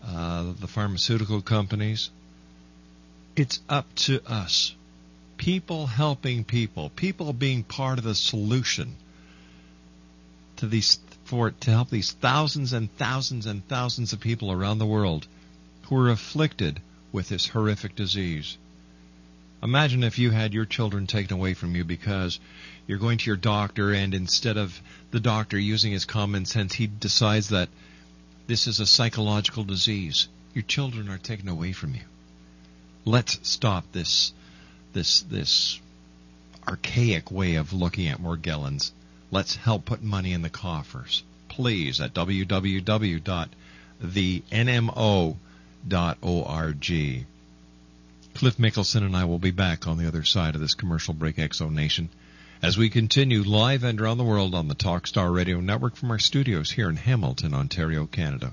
uh, 0.05 0.53
the 0.59 0.66
pharmaceutical 0.66 1.40
companies. 1.40 2.11
It's 3.37 3.61
up 3.68 3.87
to 4.07 4.20
us. 4.26 4.74
People 5.37 5.87
helping 5.87 6.45
people. 6.45 6.91
People 6.91 7.33
being 7.33 7.62
part 7.62 7.99
of 7.99 8.05
the 8.05 8.14
solution 8.14 8.97
to 10.57 10.66
these 10.66 10.99
for 11.24 11.53
to 11.53 11.70
help 11.70 11.91
these 11.91 12.12
thousands 12.12 12.72
and 12.72 12.93
thousands 12.97 13.47
and 13.47 13.66
thousands 13.68 14.12
of 14.12 14.20
people 14.20 14.51
around 14.51 14.78
the 14.78 14.87
world 14.87 15.26
who 15.83 15.97
are 15.97 16.11
afflicted 16.11 16.81
with 17.12 17.28
this 17.28 17.47
horrific 17.47 17.95
disease. 17.95 18.59
Imagine 19.62 20.03
if 20.03 20.18
you 20.18 20.31
had 20.31 20.53
your 20.53 20.64
children 20.64 21.07
taken 21.07 21.37
away 21.37 21.55
from 21.55 21.76
you 21.76 21.85
because 21.85 22.41
you're 22.87 22.99
going 22.99 23.18
to 23.18 23.26
your 23.26 23.37
doctor 23.37 23.93
and 23.93 24.14
instead 24.14 24.57
of 24.57 24.81
the 25.12 25.20
doctor 25.20 25.59
using 25.59 25.93
his 25.93 26.05
common 26.05 26.45
sense, 26.47 26.72
he 26.72 26.87
decides 26.87 27.51
that 27.51 27.68
this 28.47 28.66
is 28.66 28.81
a 28.81 28.87
psychological 28.87 29.64
disease. 29.64 30.28
Your 30.55 30.62
children 30.62 31.09
are 31.09 31.18
taken 31.18 31.49
away 31.49 31.72
from 31.72 31.95
you. 31.95 32.03
Let's 33.05 33.38
stop 33.42 33.84
this 33.92 34.32
this 34.92 35.22
this 35.22 35.80
archaic 36.68 37.30
way 37.30 37.55
of 37.55 37.72
looking 37.72 38.09
at 38.09 38.20
Morgellons. 38.20 38.92
Let's 39.30 39.57
help 39.57 39.84
put 39.84 40.03
money 40.03 40.32
in 40.32 40.42
the 40.42 40.51
coffers. 40.51 41.22
Please 41.48 42.01
at 42.01 42.12
www.thenmo.org. 42.14 43.26
Cliff 48.32 48.57
Mickleson 48.59 49.03
and 49.03 49.16
I 49.16 49.24
will 49.24 49.38
be 49.38 49.51
back 49.51 49.86
on 49.86 49.98
the 49.98 50.07
other 50.07 50.24
side 50.24 50.55
of 50.55 50.61
this 50.61 50.74
commercial 50.74 51.14
break, 51.14 51.38
X 51.38 51.57
Zone 51.59 51.74
Nation, 51.74 52.09
as 52.62 52.78
we 52.78 52.90
continue 52.90 53.42
live 53.42 53.82
and 53.82 54.01
around 54.01 54.18
the 54.18 54.24
world 54.24 54.55
on 54.55 54.68
the 54.68 54.74
Talkstar 54.74 55.34
Radio 55.34 55.61
Network 55.61 55.96
from 55.96 56.11
our 56.11 56.18
studios 56.18 56.70
here 56.70 56.88
in 56.88 56.96
Hamilton, 56.96 57.55
Ontario, 57.55 58.07
Canada. 58.07 58.53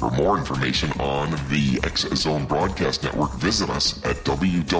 For 0.00 0.10
more 0.12 0.38
information 0.38 0.90
on 0.92 1.30
the 1.50 1.78
X 1.84 2.08
Zone 2.14 2.46
Broadcast 2.46 3.02
Network, 3.02 3.32
visit 3.34 3.68
us 3.68 4.02
at 4.02 4.16
www.xzbn.net. 4.24 4.70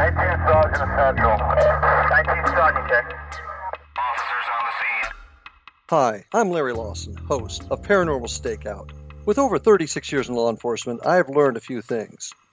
18 0.00 0.14
Sergeant 0.46 0.90
Central. 0.98 1.38
19 1.38 2.46
Sergeant, 2.48 2.88
check. 2.90 3.06
Officers 3.96 4.46
on 4.52 4.62
the 4.66 4.72
scene. 4.76 5.12
Hi, 5.88 6.24
I'm 6.34 6.50
Larry 6.50 6.74
Lawson, 6.74 7.16
host 7.16 7.64
of 7.70 7.80
Paranormal 7.80 8.28
Stakeout. 8.28 8.90
With 9.24 9.38
over 9.38 9.58
36 9.58 10.12
years 10.12 10.28
in 10.28 10.34
law 10.34 10.50
enforcement, 10.50 11.00
I 11.06 11.16
have 11.16 11.30
learned 11.30 11.56
a 11.56 11.60
few 11.60 11.80
things. 11.80 12.34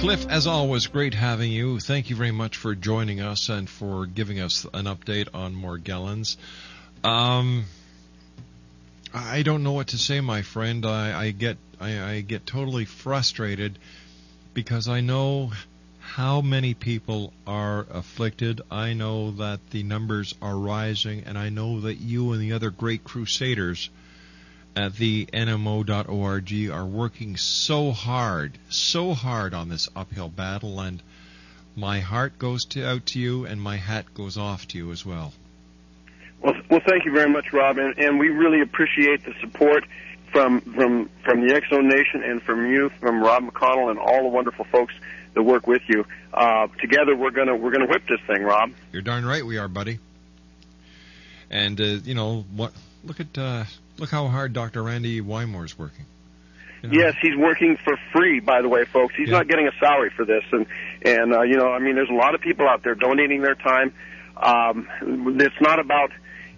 Cliff, 0.00 0.26
as 0.28 0.46
always, 0.46 0.86
great 0.86 1.12
having 1.12 1.52
you. 1.52 1.78
Thank 1.78 2.08
you 2.08 2.16
very 2.16 2.30
much 2.30 2.56
for 2.56 2.74
joining 2.74 3.20
us 3.20 3.50
and 3.50 3.68
for 3.68 4.06
giving 4.06 4.40
us 4.40 4.64
an 4.72 4.86
update 4.86 5.28
on 5.34 5.54
Morgellons. 5.54 6.38
Um, 7.04 7.66
I 9.12 9.42
don't 9.42 9.64
know 9.64 9.72
what 9.72 9.88
to 9.88 9.98
say, 9.98 10.20
my 10.20 10.42
friend. 10.42 10.86
I, 10.86 11.18
I 11.20 11.30
get 11.32 11.58
I, 11.80 12.00
I 12.00 12.20
get 12.20 12.46
totally 12.46 12.84
frustrated 12.84 13.78
because 14.54 14.86
I 14.86 15.00
know 15.00 15.52
how 15.98 16.40
many 16.40 16.74
people 16.74 17.32
are 17.46 17.86
afflicted. 17.90 18.60
I 18.70 18.92
know 18.92 19.32
that 19.32 19.70
the 19.70 19.82
numbers 19.82 20.34
are 20.40 20.56
rising, 20.56 21.24
and 21.24 21.36
I 21.36 21.48
know 21.48 21.80
that 21.80 21.96
you 21.96 22.32
and 22.32 22.40
the 22.40 22.52
other 22.52 22.70
great 22.70 23.02
crusaders 23.02 23.90
at 24.76 24.96
the 24.96 25.26
NMO.org 25.32 26.70
are 26.70 26.86
working 26.86 27.36
so 27.36 27.92
hard, 27.92 28.58
so 28.68 29.14
hard 29.14 29.54
on 29.54 29.68
this 29.68 29.88
uphill 29.96 30.28
battle, 30.28 30.80
and 30.80 31.02
my 31.74 32.00
heart 32.00 32.38
goes 32.38 32.64
to, 32.66 32.86
out 32.86 33.06
to 33.06 33.20
you, 33.20 33.44
and 33.44 33.60
my 33.60 33.76
hat 33.76 34.14
goes 34.14 34.36
off 34.36 34.68
to 34.68 34.78
you 34.78 34.92
as 34.92 35.04
well. 35.04 35.32
Well, 36.40 36.54
well, 36.70 36.80
thank 36.86 37.04
you 37.04 37.12
very 37.12 37.30
much, 37.30 37.52
Rob, 37.52 37.78
and, 37.78 37.98
and 37.98 38.18
we 38.18 38.28
really 38.28 38.60
appreciate 38.60 39.24
the 39.24 39.34
support 39.40 39.84
from 40.32 40.60
from 40.60 41.10
from 41.24 41.46
the 41.46 41.54
X 41.54 41.68
Zone 41.68 41.88
Nation 41.88 42.22
and 42.24 42.42
from 42.42 42.70
you, 42.70 42.90
from 43.00 43.22
Rob 43.22 43.44
McConnell, 43.44 43.90
and 43.90 43.98
all 43.98 44.22
the 44.22 44.28
wonderful 44.28 44.64
folks 44.66 44.94
that 45.34 45.42
work 45.42 45.66
with 45.66 45.82
you. 45.88 46.04
Uh, 46.32 46.68
together, 46.80 47.14
we're 47.16 47.30
gonna 47.30 47.56
we're 47.56 47.72
gonna 47.72 47.86
whip 47.88 48.02
this 48.08 48.20
thing, 48.26 48.42
Rob. 48.42 48.70
You're 48.92 49.02
darn 49.02 49.24
right 49.24 49.44
we 49.44 49.58
are, 49.58 49.68
buddy. 49.68 49.98
And 51.50 51.80
uh, 51.80 51.84
you 51.84 52.14
know 52.14 52.44
what? 52.54 52.72
Look 53.04 53.20
at 53.20 53.36
uh, 53.36 53.64
look 53.98 54.10
how 54.10 54.28
hard 54.28 54.52
Dr. 54.52 54.82
Randy 54.82 55.20
Wymore's 55.20 55.78
working. 55.78 56.06
You 56.82 56.88
know? 56.88 56.98
Yes, 56.98 57.14
he's 57.20 57.36
working 57.36 57.76
for 57.84 57.98
free. 58.12 58.40
By 58.40 58.62
the 58.62 58.68
way, 58.68 58.84
folks, 58.84 59.14
he's 59.16 59.28
Yeah. 59.28 59.38
not 59.38 59.48
getting 59.48 59.66
a 59.66 59.72
salary 59.78 60.10
for 60.16 60.24
this, 60.24 60.44
and 60.52 60.66
and 61.04 61.34
uh, 61.34 61.42
you 61.42 61.56
know, 61.56 61.70
I 61.70 61.80
mean, 61.80 61.96
there's 61.96 62.08
a 62.08 62.14
lot 62.14 62.34
of 62.34 62.40
people 62.40 62.66
out 62.68 62.82
there 62.82 62.94
donating 62.94 63.42
their 63.42 63.56
time. 63.56 63.92
Um, 64.36 64.88
it's 65.38 65.60
not 65.60 65.80
about 65.80 66.12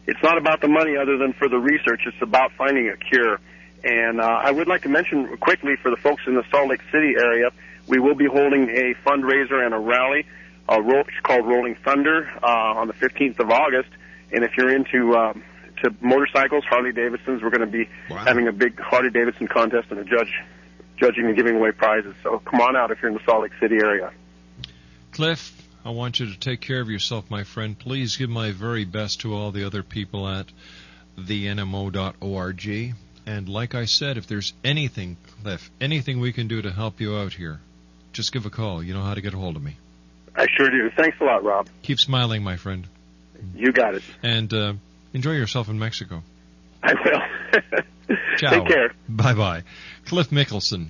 it's 0.07 0.22
not 0.22 0.38
about 0.38 0.61
the 0.61 0.68
money, 0.68 0.96
other 0.96 1.16
than 1.16 1.32
for 1.32 1.48
the 1.48 1.59
research. 1.59 2.03
It's 2.07 2.20
about 2.20 2.53
finding 2.53 2.88
a 2.88 2.96
cure. 2.96 3.40
And 3.84 4.20
uh, 4.20 4.24
I 4.24 4.50
would 4.50 4.68
like 4.68 4.82
to 4.82 4.88
mention 4.88 5.36
quickly 5.38 5.76
for 5.76 5.90
the 5.90 5.96
folks 5.96 6.22
in 6.26 6.34
the 6.34 6.44
Salt 6.50 6.68
Lake 6.68 6.82
City 6.92 7.14
area, 7.18 7.50
we 7.88 7.98
will 7.98 8.14
be 8.14 8.26
holding 8.26 8.68
a 8.70 8.94
fundraiser 9.05 9.64
and 9.64 9.74
a 9.74 9.78
rally, 9.78 10.26
uh, 10.68 10.80
called 11.24 11.46
Rolling 11.46 11.74
Thunder, 11.84 12.30
uh, 12.42 12.46
on 12.46 12.86
the 12.86 12.94
15th 12.94 13.38
of 13.40 13.50
August. 13.50 13.88
And 14.32 14.44
if 14.44 14.53
you're 14.57 14.70
into 14.74 15.14
um, 15.16 15.42
to 15.82 15.94
motorcycles, 16.00 16.64
Harley 16.64 16.92
Davidsons, 16.92 17.42
we're 17.42 17.50
going 17.50 17.61
to 17.61 17.66
be 17.66 17.88
Wow. 18.09 18.18
having 18.18 18.46
a 18.48 18.53
big 18.53 18.78
Harley 18.80 19.11
Davidson 19.11 19.48
contest 19.48 19.88
and 19.90 19.98
a 19.98 20.05
judge 20.05 20.32
judging 20.96 21.26
and 21.26 21.34
giving 21.36 21.57
away 21.57 21.72
prizes. 21.72 22.14
So 22.22 22.38
come 22.44 22.61
on 22.61 22.76
out 22.76 22.90
if 22.92 23.03
you're 23.03 23.11
in 23.11 23.16
the 23.16 23.24
Salt 23.24 23.42
Lake 23.42 23.53
City 23.61 23.76
area. 23.76 24.12
Cliff, 25.11 25.53
I 25.85 25.91
want 25.91 26.20
you 26.20 26.26
to 26.26 26.39
take 26.39 26.61
care 26.61 26.80
of 26.80 26.89
yourself, 26.89 27.30
my 27.30 27.43
friend. 27.45 27.76
Please 27.76 28.16
give 28.16 28.30
my 28.30 28.53
very 28.53 28.85
best 28.85 29.20
to 29.22 29.35
all 29.35 29.51
the 29.51 29.64
other 29.64 29.83
people 29.83 30.28
at 30.28 30.47
thenmo.org. 31.18 32.95
And 33.26 33.49
like 33.49 33.74
I 33.74 33.85
said, 33.87 34.16
if 34.16 34.26
there's 34.26 34.53
anything, 34.64 35.16
Cliff, 35.43 35.70
anything 35.80 36.20
we 36.20 36.33
can 36.33 36.49
do 36.49 36.62
to 36.62 36.72
help 36.72 37.01
you 37.01 37.16
out 37.16 37.33
here, 37.33 37.61
just 38.12 38.33
give 38.33 38.47
a 38.47 38.51
call. 38.51 38.83
You 38.83 38.95
know 38.95 39.03
how 39.03 39.14
to 39.14 39.20
get 39.20 39.35
a 39.35 39.39
hold 39.39 39.57
of 39.57 39.62
me. 39.62 39.76
I 40.37 40.47
sure 40.57 40.70
do. 40.70 40.91
Thanks 40.97 41.18
a 41.20 41.24
lot, 41.24 41.45
Rob. 41.45 41.68
Keep 41.83 42.01
smiling, 42.01 42.43
my 42.43 42.57
friend. 42.57 42.87
You 43.55 43.72
got 43.72 43.95
it. 43.95 44.03
And 44.22 44.53
uh, 44.53 44.74
enjoy 45.12 45.33
yourself 45.33 45.68
in 45.68 45.78
Mexico. 45.78 46.22
I 46.83 46.95
will. 46.95 48.16
Ciao. 48.39 48.51
Take 48.51 48.66
care. 48.68 48.95
Bye 49.09 49.35
bye. 49.35 49.62
Cliff 50.07 50.30
Mickleson. 50.30 50.89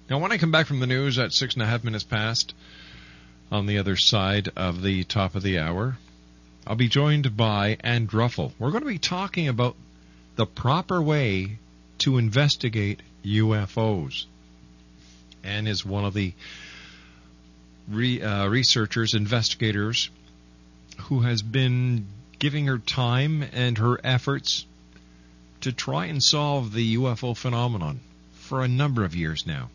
Now, 0.09 0.19
when 0.19 0.31
I 0.33 0.39
come 0.39 0.53
back 0.53 0.67
from 0.67 0.81
the 0.81 0.87
news 0.87 1.19
at 1.19 1.33
six 1.33 1.55
and 1.55 1.63
a 1.63 1.67
half 1.67 1.85
minutes 1.85 2.05
past, 2.05 2.55
on 3.51 3.67
the 3.67 3.79
other 3.79 3.97
side 3.97 4.49
of 4.57 4.83
the 4.83 5.05
top 5.05 5.35
of 5.35 5.43
the 5.43 5.59
hour, 5.59 5.99
I'll 6.67 6.77
be 6.77 6.89
joined 6.89 7.37
by 7.37 7.79
Ann 7.81 8.07
Druffel. 8.07 8.53
We're 8.59 8.71
going 8.71 8.83
to 8.83 8.89
be 8.89 8.99
talking 8.99 9.49
about 9.49 9.77
the 10.37 10.47
proper 10.47 11.03
way 11.03 11.59
to 11.99 12.19
investigate 12.19 13.01
UFOs. 13.25 14.27
Ann 15.43 15.67
is 15.67 15.85
one 15.85 16.05
of 16.05 16.15
the 16.15 16.33
re, 17.89 18.23
uh, 18.23 18.47
researchers, 18.47 19.15
investigators, 19.15 20.11
who 21.05 21.21
has 21.21 21.43
been 21.43 22.07
giving 22.39 22.67
her 22.67 22.79
time 22.79 23.45
and 23.53 23.79
her 23.79 24.01
efforts 24.05 24.65
to 25.63 25.73
try 25.73 26.07
and 26.07 26.23
solve 26.23 26.73
the 26.73 26.97
UFO 26.97 27.37
phenomenon 27.37 28.01
for 28.35 28.63
a 28.63 28.69
number 28.69 29.05
of 29.05 29.15
years 29.15 29.47
now. 29.47 29.71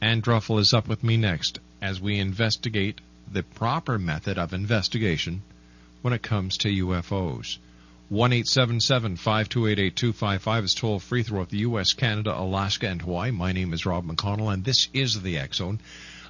Ann 0.00 0.22
Druffel 0.22 0.60
is 0.60 0.72
up 0.72 0.86
with 0.86 1.02
me 1.02 1.16
next 1.16 1.58
as 1.80 2.00
we 2.00 2.18
investigate 2.18 3.00
the 3.30 3.42
proper 3.42 3.98
method 3.98 4.38
of 4.38 4.52
investigation 4.52 5.42
when 6.02 6.12
it 6.12 6.22
comes 6.22 6.56
to 6.58 6.68
UFOs. 6.68 7.58
1 8.08 8.30
528 8.42 10.02
is 10.64 10.74
toll 10.74 10.98
free 10.98 11.22
throughout 11.22 11.50
the 11.50 11.58
U.S., 11.58 11.92
Canada, 11.92 12.34
Alaska, 12.34 12.88
and 12.88 13.02
Hawaii. 13.02 13.30
My 13.30 13.52
name 13.52 13.74
is 13.74 13.84
Rob 13.84 14.06
McConnell, 14.06 14.50
and 14.50 14.64
this 14.64 14.88
is 14.94 15.20
the 15.20 15.36
X 15.36 15.58
Zone, 15.58 15.78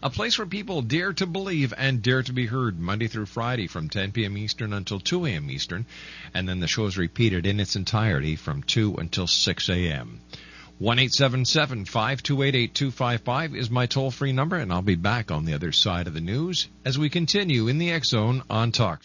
a 0.02 0.10
place 0.10 0.38
where 0.38 0.46
people 0.46 0.82
dare 0.82 1.12
to 1.12 1.26
believe 1.26 1.72
and 1.78 2.02
dare 2.02 2.24
to 2.24 2.32
be 2.32 2.46
heard 2.46 2.80
Monday 2.80 3.06
through 3.06 3.26
Friday 3.26 3.68
from 3.68 3.88
10 3.88 4.10
p.m. 4.10 4.36
Eastern 4.36 4.72
until 4.72 4.98
2 4.98 5.26
a.m. 5.26 5.50
Eastern, 5.50 5.86
and 6.34 6.48
then 6.48 6.58
the 6.58 6.66
show 6.66 6.86
is 6.86 6.98
repeated 6.98 7.46
in 7.46 7.60
its 7.60 7.76
entirety 7.76 8.34
from 8.34 8.64
2 8.64 8.96
until 8.96 9.28
6 9.28 9.68
a.m. 9.68 10.20
1 10.80 10.96
528 11.88 12.72
is 13.56 13.68
my 13.68 13.86
toll 13.86 14.12
free 14.12 14.32
number, 14.32 14.54
and 14.54 14.72
I'll 14.72 14.80
be 14.80 14.94
back 14.94 15.32
on 15.32 15.44
the 15.44 15.54
other 15.54 15.72
side 15.72 16.06
of 16.06 16.14
the 16.14 16.20
news 16.20 16.68
as 16.84 16.96
we 16.96 17.10
continue 17.10 17.66
in 17.66 17.78
the 17.78 17.90
X 17.90 18.10
Zone 18.10 18.44
on 18.48 18.70
Talk. 18.70 19.02